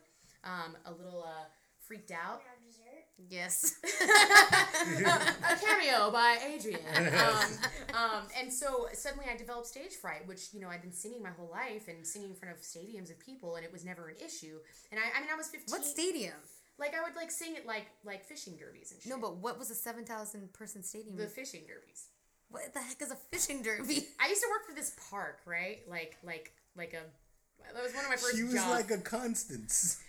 [0.43, 1.45] um, a little uh,
[1.79, 2.41] freaked out.
[3.29, 3.75] yes.
[3.83, 6.81] a cameo by Adrian.
[6.97, 7.45] Um,
[7.93, 11.29] um, and so suddenly I developed stage fright, which you know I'd been singing my
[11.29, 14.15] whole life and singing in front of stadiums of people, and it was never an
[14.23, 14.57] issue.
[14.91, 15.71] And I, I mean, I was fifteen.
[15.71, 16.33] what stadium?
[16.77, 19.09] Like I would like sing it like like fishing derbies and shit.
[19.09, 21.15] No, but what was a seven thousand person stadium?
[21.15, 22.07] the fishing derbies.
[22.49, 24.07] what the heck is a fishing derby?
[24.21, 25.79] I used to work for this park, right?
[25.89, 27.03] Like like like a.
[27.73, 28.69] That was one of my first She was jobs.
[28.69, 30.01] like a Constance.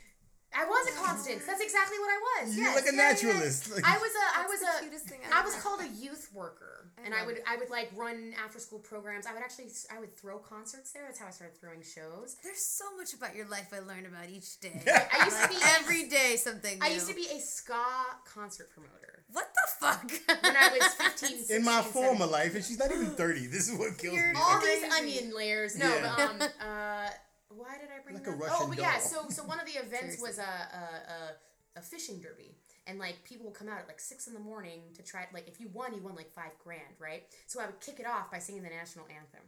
[0.55, 1.45] I was a Constance.
[1.47, 2.57] That's exactly what I was.
[2.57, 2.75] You're yes.
[2.77, 3.13] like a Yeah, yeah.
[3.13, 3.75] naturalist.
[3.75, 4.41] Like- I was a.
[4.41, 4.99] I was the a.
[4.99, 7.45] thing I was called a youth worker, and I love would it.
[7.47, 9.27] I would like run after school programs.
[9.27, 11.03] I would actually I would throw concerts there.
[11.07, 12.37] That's how I started throwing shows.
[12.43, 14.83] There's so much about your life I learn about each day.
[14.87, 16.79] I used to be every day something.
[16.81, 17.85] I used to be a ska
[18.25, 20.11] concert promoter What the fuck?
[20.43, 21.93] when I was 15, 16, in my 17.
[21.93, 23.47] former life, and she's not even 30.
[23.49, 24.39] This is what kills You're me.
[24.41, 25.77] all these onion layers.
[25.77, 26.15] No, Yeah.
[26.17, 27.09] but um, uh,
[27.51, 28.31] why did I bring Like that?
[28.31, 28.41] a up?
[28.41, 28.99] Russian oh, but yeah.
[28.99, 32.57] So, so one of the events was a, a a a fishing derby,
[32.87, 35.27] and like people will come out at like six in the morning to try.
[35.33, 37.25] Like if you won, you won like five grand, right?
[37.47, 39.47] So I would kick it off by singing the national anthem,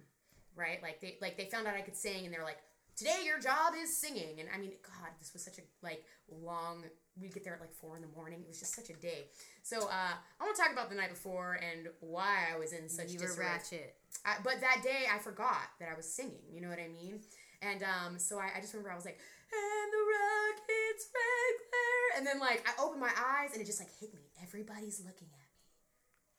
[0.57, 0.83] right?
[0.83, 2.59] Like they like they found out I could sing, and they were like.
[2.97, 6.03] Today your job is singing, and I mean, God, this was such a like
[6.43, 6.83] long.
[7.23, 8.41] We get there at like four in the morning.
[8.41, 9.27] It was just such a day.
[9.63, 12.89] So uh, I want to talk about the night before and why I was in
[12.89, 13.95] such you were ratchet.
[14.25, 16.43] I, but that day I forgot that I was singing.
[16.51, 17.21] You know what I mean?
[17.63, 19.21] And um, so I, I just remember I was like,
[19.53, 23.91] and the rockets regular, and then like I opened my eyes and it just like
[24.01, 24.31] hit me.
[24.43, 25.63] Everybody's looking at me,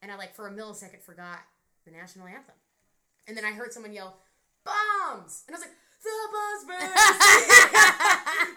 [0.01, 1.39] and I like for a millisecond forgot
[1.85, 2.55] the national anthem,
[3.27, 4.17] and then I heard someone yell,
[4.63, 6.93] "Bombs!" and I was like, "The bombs burst!"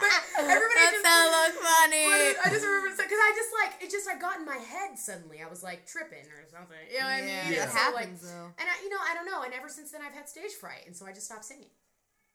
[0.02, 1.04] but everybody That just.
[1.06, 2.06] sounds look funny.
[2.42, 5.40] I just remember because I just like it just like got in my head suddenly.
[5.42, 6.76] I was like tripping or something.
[6.90, 7.44] You know what I mean?
[7.54, 8.48] Yeah, that so, like, happens though.
[8.58, 9.42] and I, you know, I don't know.
[9.42, 11.70] And ever since then, I've had stage fright, and so I just stopped singing.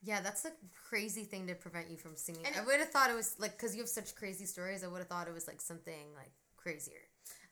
[0.03, 0.51] Yeah, that's a
[0.89, 2.45] crazy thing to prevent you from singing.
[2.45, 4.83] And I would have thought it was like because you have such crazy stories.
[4.83, 7.01] I would have thought it was like something like crazier.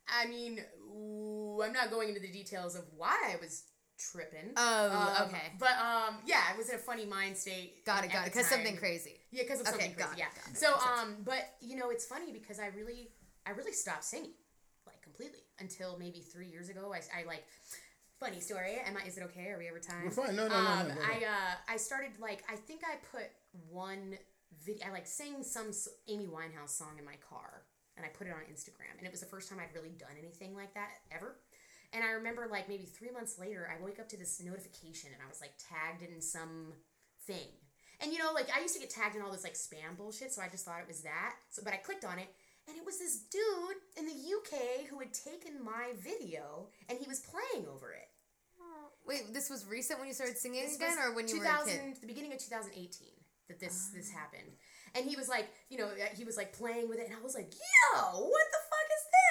[0.07, 3.63] I mean, ooh, I'm not going into the details of why I was
[3.97, 4.51] tripping.
[4.55, 5.53] Oh, Um, okay.
[5.57, 7.83] But um, yeah, I was in a funny mind state.
[7.85, 8.33] Got it, got it.
[8.33, 9.19] Because something crazy.
[9.31, 10.21] Yeah, because of Okay, something got crazy.
[10.21, 10.53] it, Yeah.
[10.53, 13.09] So um, but you know, it's funny because I really,
[13.47, 14.33] I really stopped singing,
[14.85, 16.93] like completely, until maybe three years ago.
[16.93, 17.43] I, I like.
[18.19, 18.77] Funny story.
[18.85, 19.05] Am I?
[19.07, 19.49] Is it okay?
[19.49, 20.05] Are we over time?
[20.05, 20.35] We're fine.
[20.35, 23.27] No, no, no, um, no, go I uh, I started like I think I put
[23.69, 24.17] one
[24.63, 24.87] video.
[24.87, 25.71] I like sang some
[26.07, 27.63] Amy Winehouse song in my car,
[27.97, 28.95] and I put it on Instagram.
[28.97, 31.35] And it was the first time I'd really done anything like that ever.
[31.91, 35.21] And I remember like maybe three months later, I wake up to this notification, and
[35.21, 36.71] I was like tagged in some
[37.27, 37.51] thing.
[37.99, 40.31] And you know, like I used to get tagged in all this like spam bullshit,
[40.31, 41.35] so I just thought it was that.
[41.49, 42.27] So, but I clicked on it,
[42.67, 47.07] and it was this dude in the UK who had taken my video, and he
[47.07, 48.09] was playing over it.
[48.59, 51.45] Oh, wait, this was recent when you started singing This again, or when you were
[51.45, 52.01] a kid?
[52.01, 53.07] The beginning of 2018
[53.47, 54.51] that this this happened.
[54.95, 57.35] And he was like, you know, he was like playing with it, and I was
[57.35, 58.63] like, yo, what the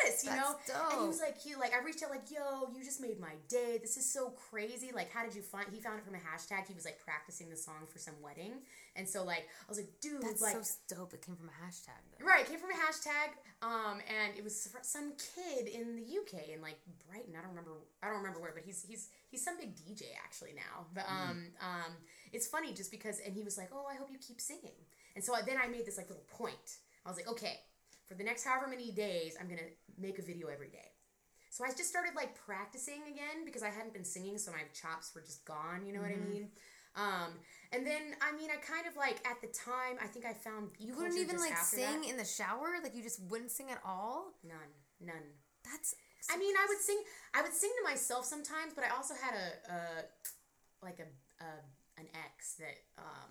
[0.05, 0.25] this?
[0.25, 0.89] You That's know?
[0.93, 3.35] And he was like, he like, I reached out like, yo, you just made my
[3.49, 3.79] day.
[3.81, 4.91] This is so crazy.
[4.95, 5.67] Like, how did you find?
[5.73, 6.67] He found it from a hashtag.
[6.69, 8.53] He was like practicing the song for some wedding,
[8.97, 11.15] and so like, I was like, dude, That's like, so dope.
[11.15, 12.27] It came from a hashtag though.
[12.27, 16.55] Right, it came from a hashtag, um, and it was some kid in the UK
[16.55, 16.79] in like
[17.09, 17.35] Brighton.
[17.37, 17.73] I don't remember.
[18.03, 20.87] I don't remember where, but he's he's he's some big DJ actually now.
[20.93, 21.93] But um, um,
[22.33, 24.79] it's funny just because, and he was like, "Oh, I hope you keep singing."
[25.15, 26.79] And so I, then I made this like little point.
[27.07, 27.61] I was like, "Okay,
[28.07, 30.91] for the next however many days, I'm gonna make a video every day."
[31.51, 35.15] So I just started like practicing again because I hadn't been singing, so my chops
[35.15, 35.87] were just gone.
[35.87, 36.49] You know what I mean?
[36.97, 37.39] Um,
[37.73, 40.71] and then I mean, I kind of like at the time, I think I found
[40.79, 42.11] You wouldn't even like sing that.
[42.11, 42.79] in the shower.
[42.83, 44.35] Like you just wouldn't sing at all.
[44.43, 45.27] None, none.
[45.65, 45.95] That's.
[46.31, 47.01] I mean, I would sing.
[47.35, 49.79] I would sing to myself sometimes, but I also had a, a
[50.83, 51.09] like a,
[51.45, 51.51] a
[52.01, 53.31] an ex that um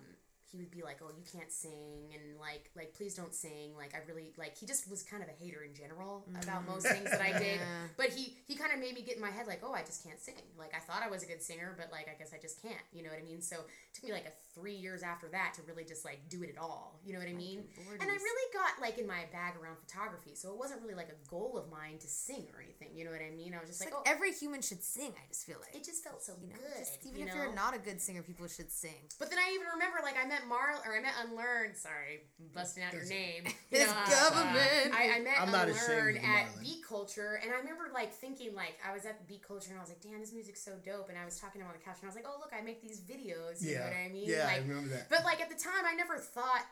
[0.54, 3.74] he would be like, "Oh, you can't sing," and like like please don't sing.
[3.76, 6.70] Like I really like he just was kind of a hater in general about mm-hmm.
[6.70, 7.42] most things that I did.
[7.64, 7.86] Yeah.
[7.96, 10.04] But he he kind of made me get in my head like, "Oh, I just
[10.04, 12.38] can't sing." Like I thought I was a good singer, but like I guess I
[12.38, 12.82] just can't.
[12.92, 13.40] You know what I mean?
[13.40, 16.42] So it took me like a three years after that to really just like do
[16.42, 17.00] it at all.
[17.04, 17.64] You know what I mean?
[18.00, 21.10] And I really got like in my bag around photography, so it wasn't really like
[21.10, 22.90] a goal of mine to sing or anything.
[22.94, 23.54] You know what I mean?
[23.54, 25.12] I was just like, like oh, every human should sing.
[25.14, 26.78] I just feel like it just felt so you know, good.
[26.78, 27.42] just even you if know?
[27.42, 29.08] you're not a good singer, people should sing.
[29.18, 31.74] But then I even remember, like, I met Marl, or I met Unlearn.
[31.74, 32.22] Sorry,
[32.54, 33.44] busting out your name.
[33.46, 34.94] You It's know, uh, government.
[34.94, 38.76] I, I met I'm not ashamed at Beat Culture, and I remember like thinking, like,
[38.86, 41.08] I was at Beat Culture, and I was like, damn, this music's so dope.
[41.08, 42.52] And I was talking to him on the couch, and I was like, oh look,
[42.56, 43.62] I make these videos.
[43.62, 43.78] You Yeah.
[43.78, 44.28] know what I mean?
[44.28, 45.10] Yeah, I like, remember that.
[45.10, 46.64] But like at the time, I never thought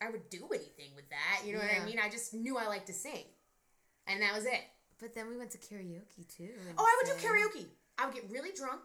[0.00, 1.46] I would do anything with that.
[1.46, 1.98] You know what I mean?
[2.02, 3.24] I just knew I liked to sing.
[4.06, 4.60] and that was it.
[5.00, 6.50] But then we went to karaoke too.
[6.78, 7.66] Oh, I would do karaoke.
[7.98, 8.82] I would get really drunk.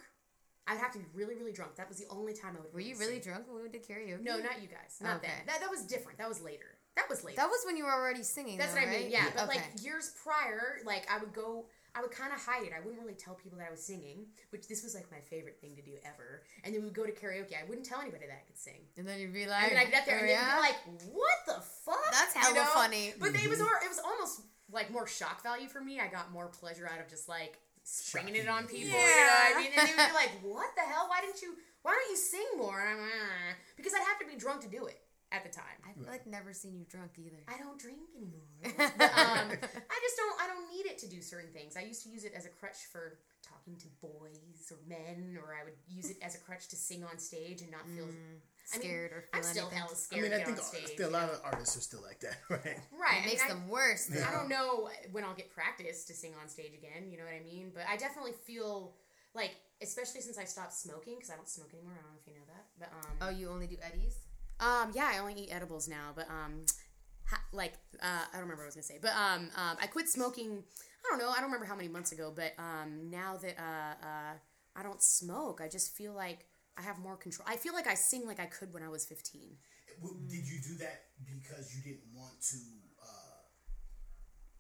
[0.68, 1.76] I'd have to be really, really drunk.
[1.76, 2.74] That was the only time I would.
[2.74, 3.32] Were you really sing.
[3.32, 4.22] drunk when we did karaoke?
[4.22, 5.00] No, not you guys.
[5.02, 5.28] Not Okay.
[5.28, 5.46] then.
[5.48, 6.18] That that was different.
[6.18, 6.76] That was later.
[6.96, 7.38] That was later.
[7.38, 8.58] That was when you were already singing.
[8.58, 9.02] That's though, what I mean.
[9.04, 9.10] right?
[9.12, 9.58] Yeah, but okay.
[9.60, 11.66] like years prior, like I would go.
[11.96, 12.74] I would kind of hide it.
[12.78, 15.58] I wouldn't really tell people that I was singing, which this was like my favorite
[15.60, 16.44] thing to do ever.
[16.64, 17.54] And then we would go to karaoke.
[17.58, 18.86] I wouldn't tell anybody that I could sing.
[18.98, 21.14] and then you'd be like, And then I'd get there oh, and they'd be like,
[21.16, 22.72] "What the fuck?" That's You hella know?
[22.74, 23.14] funny.
[23.20, 23.60] But it was.
[23.62, 24.42] It was almost
[24.72, 26.00] like more shock value for me.
[26.00, 27.58] I got more pleasure out of just like
[27.88, 28.92] springing it on people.
[28.92, 29.72] You know what I mean?
[29.72, 31.08] And they would be like, "What the hell?
[31.08, 31.56] Why didn't you?
[31.82, 34.62] Why don't you sing more?" And I'm like, "Ah." because I'd have to be drunk
[34.62, 35.00] to do it
[35.32, 35.80] at the time.
[35.88, 37.40] I've like never seen you drunk either.
[37.48, 38.44] I don't drink anymore.
[39.18, 40.36] Um, I just don't.
[40.42, 41.76] I don't need it to do certain things.
[41.78, 45.56] I used to use it as a crutch for talking to boys or men, or
[45.56, 48.08] I would use it as a crutch to sing on stage and not feel
[48.74, 49.80] I mean, Scared or I'm still anything.
[49.80, 50.26] hella scared.
[50.26, 50.88] I mean, I think stage.
[50.88, 51.34] still a lot know?
[51.34, 52.80] of artists are still like that, right?
[52.92, 53.18] right.
[53.20, 54.12] It I makes mean, I- them worse.
[54.12, 57.10] I don't know when I'll get practice to sing on stage again.
[57.10, 57.72] You know what I mean?
[57.74, 58.96] But I definitely feel
[59.34, 59.52] like,
[59.82, 61.94] especially since I stopped smoking, because I don't smoke anymore.
[61.98, 64.16] I don't know if you know that, but um, Oh, you only do Eddies?
[64.60, 66.66] Um, yeah, I only eat edibles now, but um,
[67.30, 69.88] ha- like uh, I don't remember what I was gonna say, but um, um, I
[69.88, 70.64] quit smoking.
[71.06, 71.30] I don't know.
[71.30, 74.34] I don't remember how many months ago, but um, now that uh, uh,
[74.76, 76.48] I don't smoke, I just feel like
[76.78, 77.48] I have more control.
[77.50, 79.58] I feel like I sing like I could when I was fifteen.
[80.02, 82.58] W- Did you do that because you didn't want to?
[83.02, 83.42] Uh,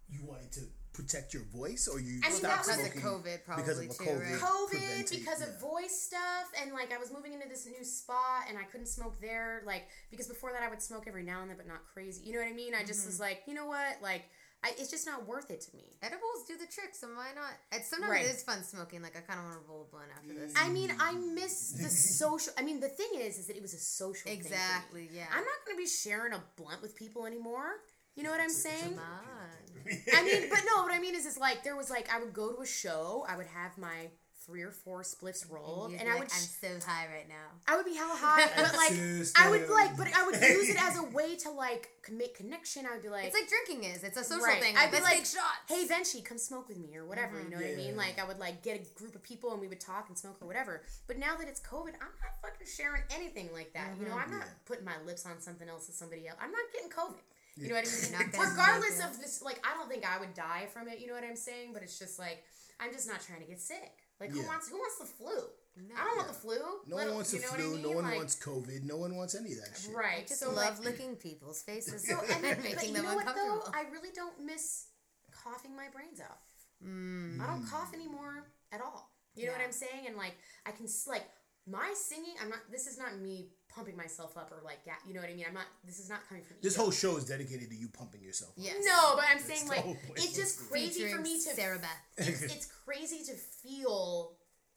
[0.09, 0.61] you wanted to
[0.93, 3.63] protect your voice, or you I mean, stopped that was- Because of smoking COVID, probably
[3.63, 4.41] because of a too, COVID, right?
[4.41, 8.45] COVID preventing- because of voice stuff, and like I was moving into this new spot,
[8.49, 9.61] and I couldn't smoke there.
[9.65, 12.23] Like because before that, I would smoke every now and then, but not crazy.
[12.25, 12.73] You know what I mean?
[12.73, 13.09] I just Mm-hmm.
[13.09, 14.23] was like, you know what, like.
[14.63, 15.83] I, it's just not worth it to me.
[16.01, 17.51] Edibles do the trick, so why not?
[17.71, 18.25] It's, sometimes Right.
[18.25, 19.01] it is fun smoking.
[19.03, 20.53] Like I kind of want to roll a blunt after this.
[20.57, 22.53] I mean, I miss the social.
[22.57, 24.23] I mean, the thing is, is that it was a social.
[24.29, 24.37] thing.
[24.39, 25.25] Exactly, yeah.
[25.31, 27.69] I'm not going to be sharing a blunt with people anymore.
[28.15, 28.95] You know what I'm saying?
[28.95, 28.99] Come
[29.89, 29.97] on.
[30.15, 32.33] I mean, but no, what I mean is, is like there was like I would
[32.33, 34.09] go to a show, I would have my
[34.47, 37.27] three or four spliffs rolled, You'd and be I like, would I'm so high right
[37.27, 37.51] now.
[37.67, 38.93] I would be hella high, but like
[39.37, 42.35] I would like, but I would use it as a way to like con- make
[42.37, 42.85] connection.
[42.87, 44.03] I would be like, It's like drinking is.
[44.03, 44.61] It's a social Right.
[44.61, 44.77] thing.
[44.77, 45.67] I'd Like, be let's like, take shots.
[45.67, 47.35] hey Venchi, come smoke with me or whatever.
[47.35, 47.51] Mm-hmm.
[47.51, 47.97] You know what I mean?
[47.97, 50.37] Like I would like get a group of people and we would talk and smoke
[50.41, 50.81] or whatever.
[51.07, 53.89] But now that it's COVID, I'm not fucking sharing anything like that.
[53.99, 54.31] You know, mm-hmm.
[54.31, 56.37] I'm not putting my lips on something else with somebody else.
[56.41, 57.19] I'm not getting COVID.
[57.59, 58.11] You know what I mean?
[58.21, 60.99] Not getting Regardless of this, like I don't think I would die from it.
[60.99, 61.71] You know what I'm saying?
[61.73, 62.43] But it's just like
[62.79, 63.97] I'm just not trying to get sick.
[64.19, 64.47] Like who Yeah.
[64.47, 65.35] wants who wants the flu?
[65.77, 65.93] No.
[65.95, 66.57] I don't want the flu.
[66.87, 67.73] No one wants the know what I flu.
[67.73, 67.81] mean?
[67.83, 68.83] No one Like, wants COVID.
[68.83, 69.93] No one wants any of that shit.
[69.95, 70.23] right.
[70.23, 73.13] I Just so love like, licking people's faces so, and, and but you them know
[73.15, 73.63] what uncomfortable.
[73.65, 73.71] though?
[73.77, 74.87] I really don't miss
[75.31, 76.39] coughing my brains out.
[76.83, 77.39] Mm.
[77.39, 79.11] I don't cough anymore at all.
[79.35, 80.07] You know what I'm saying?
[80.07, 80.33] And like
[80.65, 81.25] I can s- like
[81.67, 82.33] my singing.
[82.41, 82.59] I'm not.
[82.71, 84.93] This is not me pumping myself up or like yeah.
[85.07, 85.45] You know what I mean?
[85.47, 85.65] I'm not.
[85.85, 86.83] This is not coming from This ego.
[86.83, 88.51] whole show is dedicated to you pumping yourself.
[88.57, 88.63] up.
[88.63, 88.83] Yes.
[88.83, 92.03] No, but I'm That's saying like it's just crazy for me to Sarah Beth.
[92.27, 94.33] It's, it's crazy to feel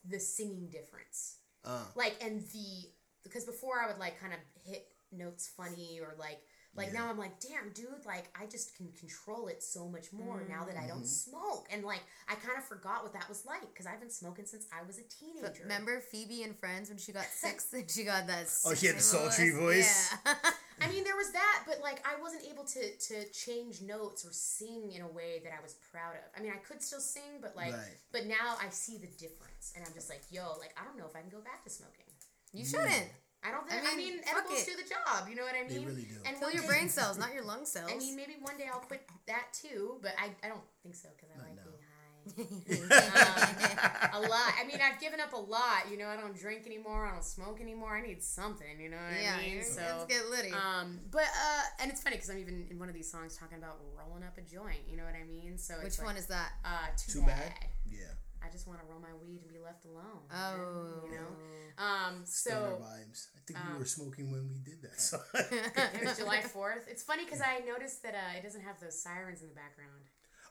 [0.08, 1.36] the singing difference.
[1.64, 1.84] Uh.
[1.96, 2.90] Like and the
[3.24, 6.38] because before I would like kind of hit notes funny or like
[6.76, 10.42] like now I'm like damn dude like I just can control it so much more
[10.48, 11.30] now that I don't Mm-hmm.
[11.30, 14.44] smoke and like I kind of forgot what that was like because I've been smoking
[14.46, 15.40] since I was a teenager.
[15.42, 15.62] But teenager.
[15.64, 18.46] remember Phoebe and Friends when she got six and she got that.
[18.66, 20.14] Oh, she had the sultry voice?
[20.26, 20.34] Yeah.
[20.82, 24.32] I mean, there was that, but like I wasn't able to to change notes or
[24.32, 26.24] sing in a way that I was proud of.
[26.38, 27.98] I mean, I could still sing, but like, Right.
[28.12, 31.04] but now I see the difference, and I'm just like, yo, like I don't know
[31.06, 32.06] if I can go back to smoking.
[32.52, 33.10] you shouldn't.
[33.42, 33.82] I don't think.
[33.82, 34.66] I I mean, mean, edibles it.
[34.66, 35.28] do the job.
[35.28, 35.68] You know what I mean?
[35.68, 35.88] They mean?
[35.88, 36.16] really do.
[36.26, 37.90] And Kill your brain cells, not your lung cells.
[37.92, 41.08] I mean, maybe one day I'll quit that too, but I, I don't think so
[41.16, 41.62] because I like no.
[41.64, 41.88] being high.
[44.12, 44.52] um, a lot.
[44.60, 45.90] I mean, I've given up a lot.
[45.90, 47.06] You know, I don't drink anymore.
[47.06, 47.96] I don't smoke anymore.
[47.96, 48.78] I need something.
[48.78, 49.52] You know what yeah, I mean?
[49.52, 50.52] you're- So let's get litty.
[50.52, 53.56] um, but uh, and it's funny because I'm even in one of these songs talking
[53.58, 54.84] about rolling up a joint.
[54.86, 55.56] You know what I mean?
[55.56, 56.52] So it's Which like, one is that?
[56.62, 57.38] Uh, too, Too bad.
[57.38, 57.52] bad.
[57.88, 58.12] Yeah.
[58.42, 60.24] I just want to roll my weed and be left alone.
[60.32, 61.30] Oh, you know.
[61.78, 63.28] Um, so vibes.
[63.36, 65.00] I think we were smoking when we did that.
[65.00, 65.18] So.
[65.34, 66.86] it was July Fourth.
[66.88, 70.08] It's funny because I noticed that uh, it doesn't have those sirens in the background.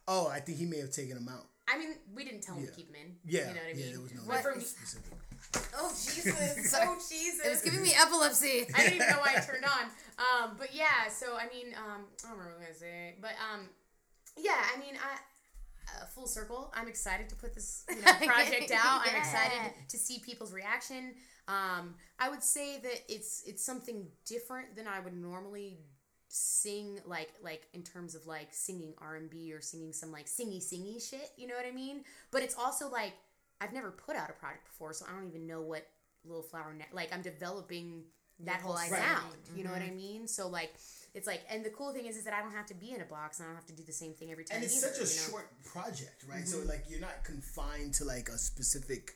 [0.07, 1.45] oh, I think he may have taken them out.
[1.67, 2.69] I mean, we didn't tell him Yeah.
[2.71, 3.15] to keep them in.
[3.25, 3.39] Yeah.
[3.49, 3.91] you know what I yeah, mean.
[3.93, 4.65] there was no But for me,
[5.77, 8.65] oh Jesus, oh Jesus, It was giving me epilepsy.
[8.73, 9.85] I didn't even know why I turned on.
[10.17, 13.15] Um, but yeah, so I mean, um, I don't remember what I was gonna say,
[13.21, 13.69] but um,
[14.37, 15.17] yeah, I mean, I.
[15.97, 16.71] Uh, full circle.
[16.75, 19.01] I'm excited to put this you know, project out.
[19.07, 21.13] I'm excited to see people's reaction.
[21.47, 25.79] Um, I would say that it's it's something different than I would normally
[26.27, 31.01] sing like like in terms of like singing R&B or singing some like singy singy
[31.07, 32.03] shit, you know what I mean?
[32.31, 33.13] But it's also like
[33.59, 35.87] I've never put out a project before, so I don't even know what
[36.23, 38.03] Little Flower ne- like I'm developing
[38.45, 39.35] that whole sound.
[39.55, 39.91] You know what mm-hmm.
[39.91, 40.27] I mean?
[40.27, 40.73] So like,
[41.13, 43.01] it's like, and the cool thing is, is that I don't have to be in
[43.01, 44.57] a box and I don't have to do the same thing every time.
[44.57, 45.31] and it's either, such a you know?
[45.31, 46.47] short project, right?
[46.47, 46.69] So mm-hmm.
[46.69, 49.15] like you're not confined to like a specific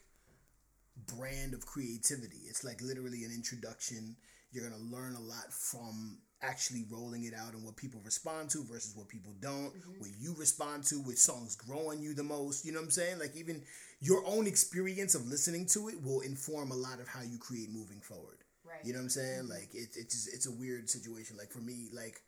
[1.17, 2.41] brand of creativity.
[2.47, 4.15] It's like literally an introduction.
[4.51, 8.63] You're gonna learn a lot from actually rolling it out and what people respond to
[8.65, 9.99] versus what people don't, mm-hmm.
[9.99, 12.65] what you respond to, which songs grow on you the most.
[12.65, 13.19] You know what I'm saying?
[13.19, 13.63] Like even
[14.01, 17.71] your own experience of listening to it will inform a lot of how you create
[17.71, 18.42] moving forward.
[18.83, 18.87] Right.
[18.87, 19.39] You know what I'm saying?
[19.43, 19.49] Mm-hmm.
[19.49, 21.37] Like it, it's just, it's a weird situation.
[21.37, 22.21] Like for me, like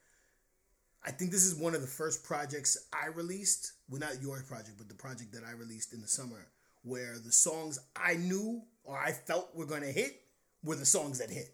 [1.06, 3.74] I think this is one of the first projects I released.
[3.89, 6.47] Well, not your project, but the project that I released in the summer,
[6.84, 10.22] where the songs I knew or I felt were gonna hit
[10.64, 11.53] were the songs that hit.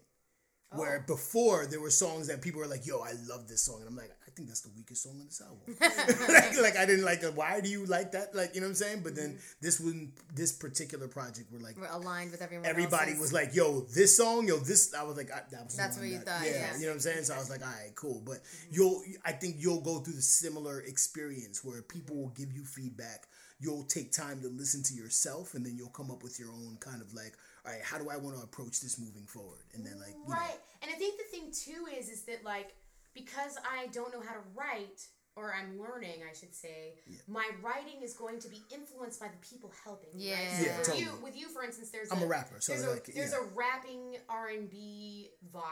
[0.74, 1.06] Where oh.
[1.06, 3.96] before there were songs that people were like, "Yo, I love this song," and I'm
[3.96, 5.76] like, "I think that's the weakest song on this album."
[6.28, 7.34] like, like I didn't like it.
[7.34, 8.34] Why do you like that?
[8.34, 9.00] Like, you know what I'm saying?
[9.02, 9.60] But then mm-hmm.
[9.60, 12.66] this one, this particular project, were like, We're aligned with everyone.
[12.66, 13.20] everybody else's.
[13.20, 16.06] was like, "Yo, this song, yo, this." I was like, I, "That was That's what
[16.06, 16.74] you that- thought, Yeah, yeah.
[16.76, 17.24] you know what I'm saying.
[17.24, 17.68] So I was like, mm-hmm.
[17.68, 18.74] "All right, cool." But mm-hmm.
[18.74, 23.26] you'll, I think you'll go through the similar experience where people will give you feedback.
[23.60, 26.76] You'll take time to listen to yourself, and then you'll come up with your own
[26.80, 29.86] kind of like, "All right, how do I want to approach this moving forward?" And
[29.86, 30.58] then like, you know, Right.
[30.82, 32.74] And I think the thing too is is that like
[33.14, 36.92] because I don't know how to write or I'm learning, I should say,
[37.26, 40.10] my writing is going to be influenced by the people helping.
[40.14, 40.42] me, right?
[40.42, 40.58] Yeah.
[40.58, 43.08] So Yeah, with you, with you, for instance, there's I'm a rapper, so there's, like,
[43.08, 43.38] a, there's yeah.
[43.38, 45.62] a rapping R and B vibe.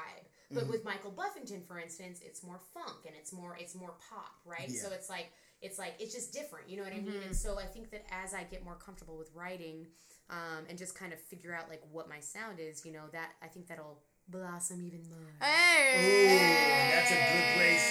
[0.53, 0.73] But Mm-hmm.
[0.73, 4.69] with Michael Buffington, for instance, it's more funk and it's more it's more pop, right?
[4.69, 5.31] So it's like
[5.63, 7.21] it's like it's just different, you know what I mean?
[7.25, 9.87] And so I think that as I get more comfortable with writing,
[10.29, 13.31] um, and just kind of figure out like what my sound is, you know, that
[13.43, 14.01] I think that'll
[14.31, 15.19] blossom even more.
[15.41, 17.91] Hey, that's a good place.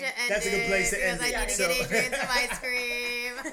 [0.00, 1.68] to end That's a good place to it, end because it, I need to so-
[1.68, 3.52] get Adrian some ice cream.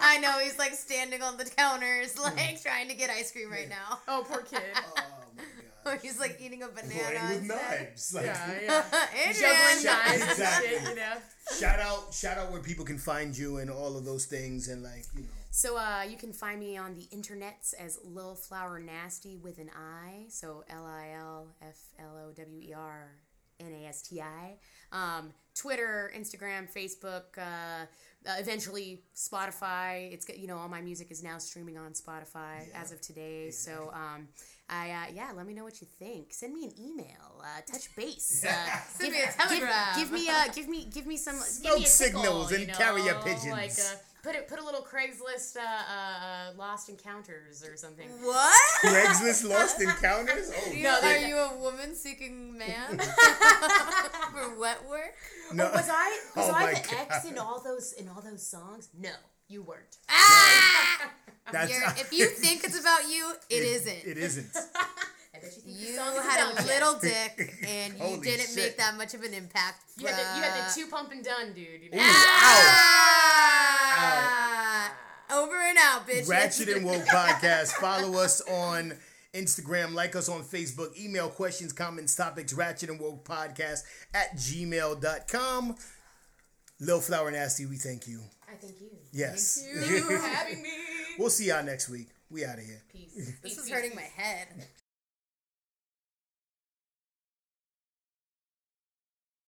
[0.00, 2.22] I know he's like standing on the counters, mm.
[2.36, 3.98] like trying to get ice cream right now.
[4.08, 4.60] Oh, poor kid.
[4.76, 5.02] oh
[5.36, 5.42] my
[5.90, 6.90] Or god, he's like eating a banana.
[6.92, 7.80] playing with instead.
[7.80, 8.24] knives, like.
[8.26, 8.84] yeah.
[9.14, 9.34] Adrian.
[9.34, 10.90] Juggling Shout- knives exactly.
[10.90, 11.14] you know.
[11.58, 14.82] Shout out, shout out where people can find you and all of those things, and
[14.82, 15.28] like you know.
[15.54, 19.70] So uh, you can find me on the internets as Lil Flower Nasti with an
[19.76, 20.24] I.
[20.28, 23.10] So L I L F L O W E R
[23.60, 24.56] N A S T I.
[24.92, 27.36] Um, Twitter, Instagram, Facebook.
[27.36, 27.84] Uh,
[28.26, 30.10] uh, eventually Spotify.
[30.10, 33.50] It's you know all my music is now streaming on Spotify as of today.
[33.50, 34.28] So um,
[34.70, 36.32] I uh, yeah, let me know what you think.
[36.32, 37.40] Send me an email.
[37.40, 38.42] Uh, touch base.
[38.48, 38.52] Uh,
[38.88, 39.98] Send me a telegram.
[39.98, 42.56] Give, me uh, give me give me some give Smoke me a tickle, signals you
[42.58, 43.50] and know, carrier pigeons.
[43.50, 48.08] Like uh, put it put a little Craigslist uh, uh, Lost Encounters or something.
[48.22, 48.60] What?
[48.84, 50.50] Craigslist Lost Encounters.
[50.56, 52.98] Oh, You- No, are you a woman seeking man
[54.32, 55.14] for wet work?
[55.52, 55.70] no.
[55.70, 57.32] Was I was Oh I my the X God.
[57.32, 58.88] in all those in all those songs?
[58.98, 59.10] No,
[59.48, 59.96] you weren't.
[60.08, 61.10] Ah!
[61.50, 64.04] That's, You're, if you think it's about you, it isn't.
[64.06, 64.46] It isn't.
[65.42, 66.68] I bet you think You song had a you.
[66.68, 68.56] little dick, and you didn't shit.
[68.56, 69.82] make that much of an impact.
[69.98, 70.74] You had, the, you had bruh.
[70.74, 71.82] the two pump and done, dude.
[71.82, 71.98] You know?
[71.98, 72.62] Ooh, ow.
[73.94, 74.92] Ah!
[75.32, 76.28] Over and out, bitch.
[76.28, 77.72] Ratchet and Woke Podcast.
[77.72, 78.94] Follow us on
[79.34, 83.80] Instagram, like us on Facebook, email questions, comments, topics, ratchet and woke podcast
[84.14, 85.74] at gmail.com.
[86.80, 88.20] Lil Flower Nasti, we thank you.
[88.46, 88.90] I thank you.
[89.12, 89.66] Yes.
[89.74, 90.70] Thank you for having me.
[91.18, 92.08] we'll see y'all next week.
[92.30, 92.82] We out of here.
[92.92, 93.14] Peace.
[93.14, 94.48] This Peace, is peace, hurting my head.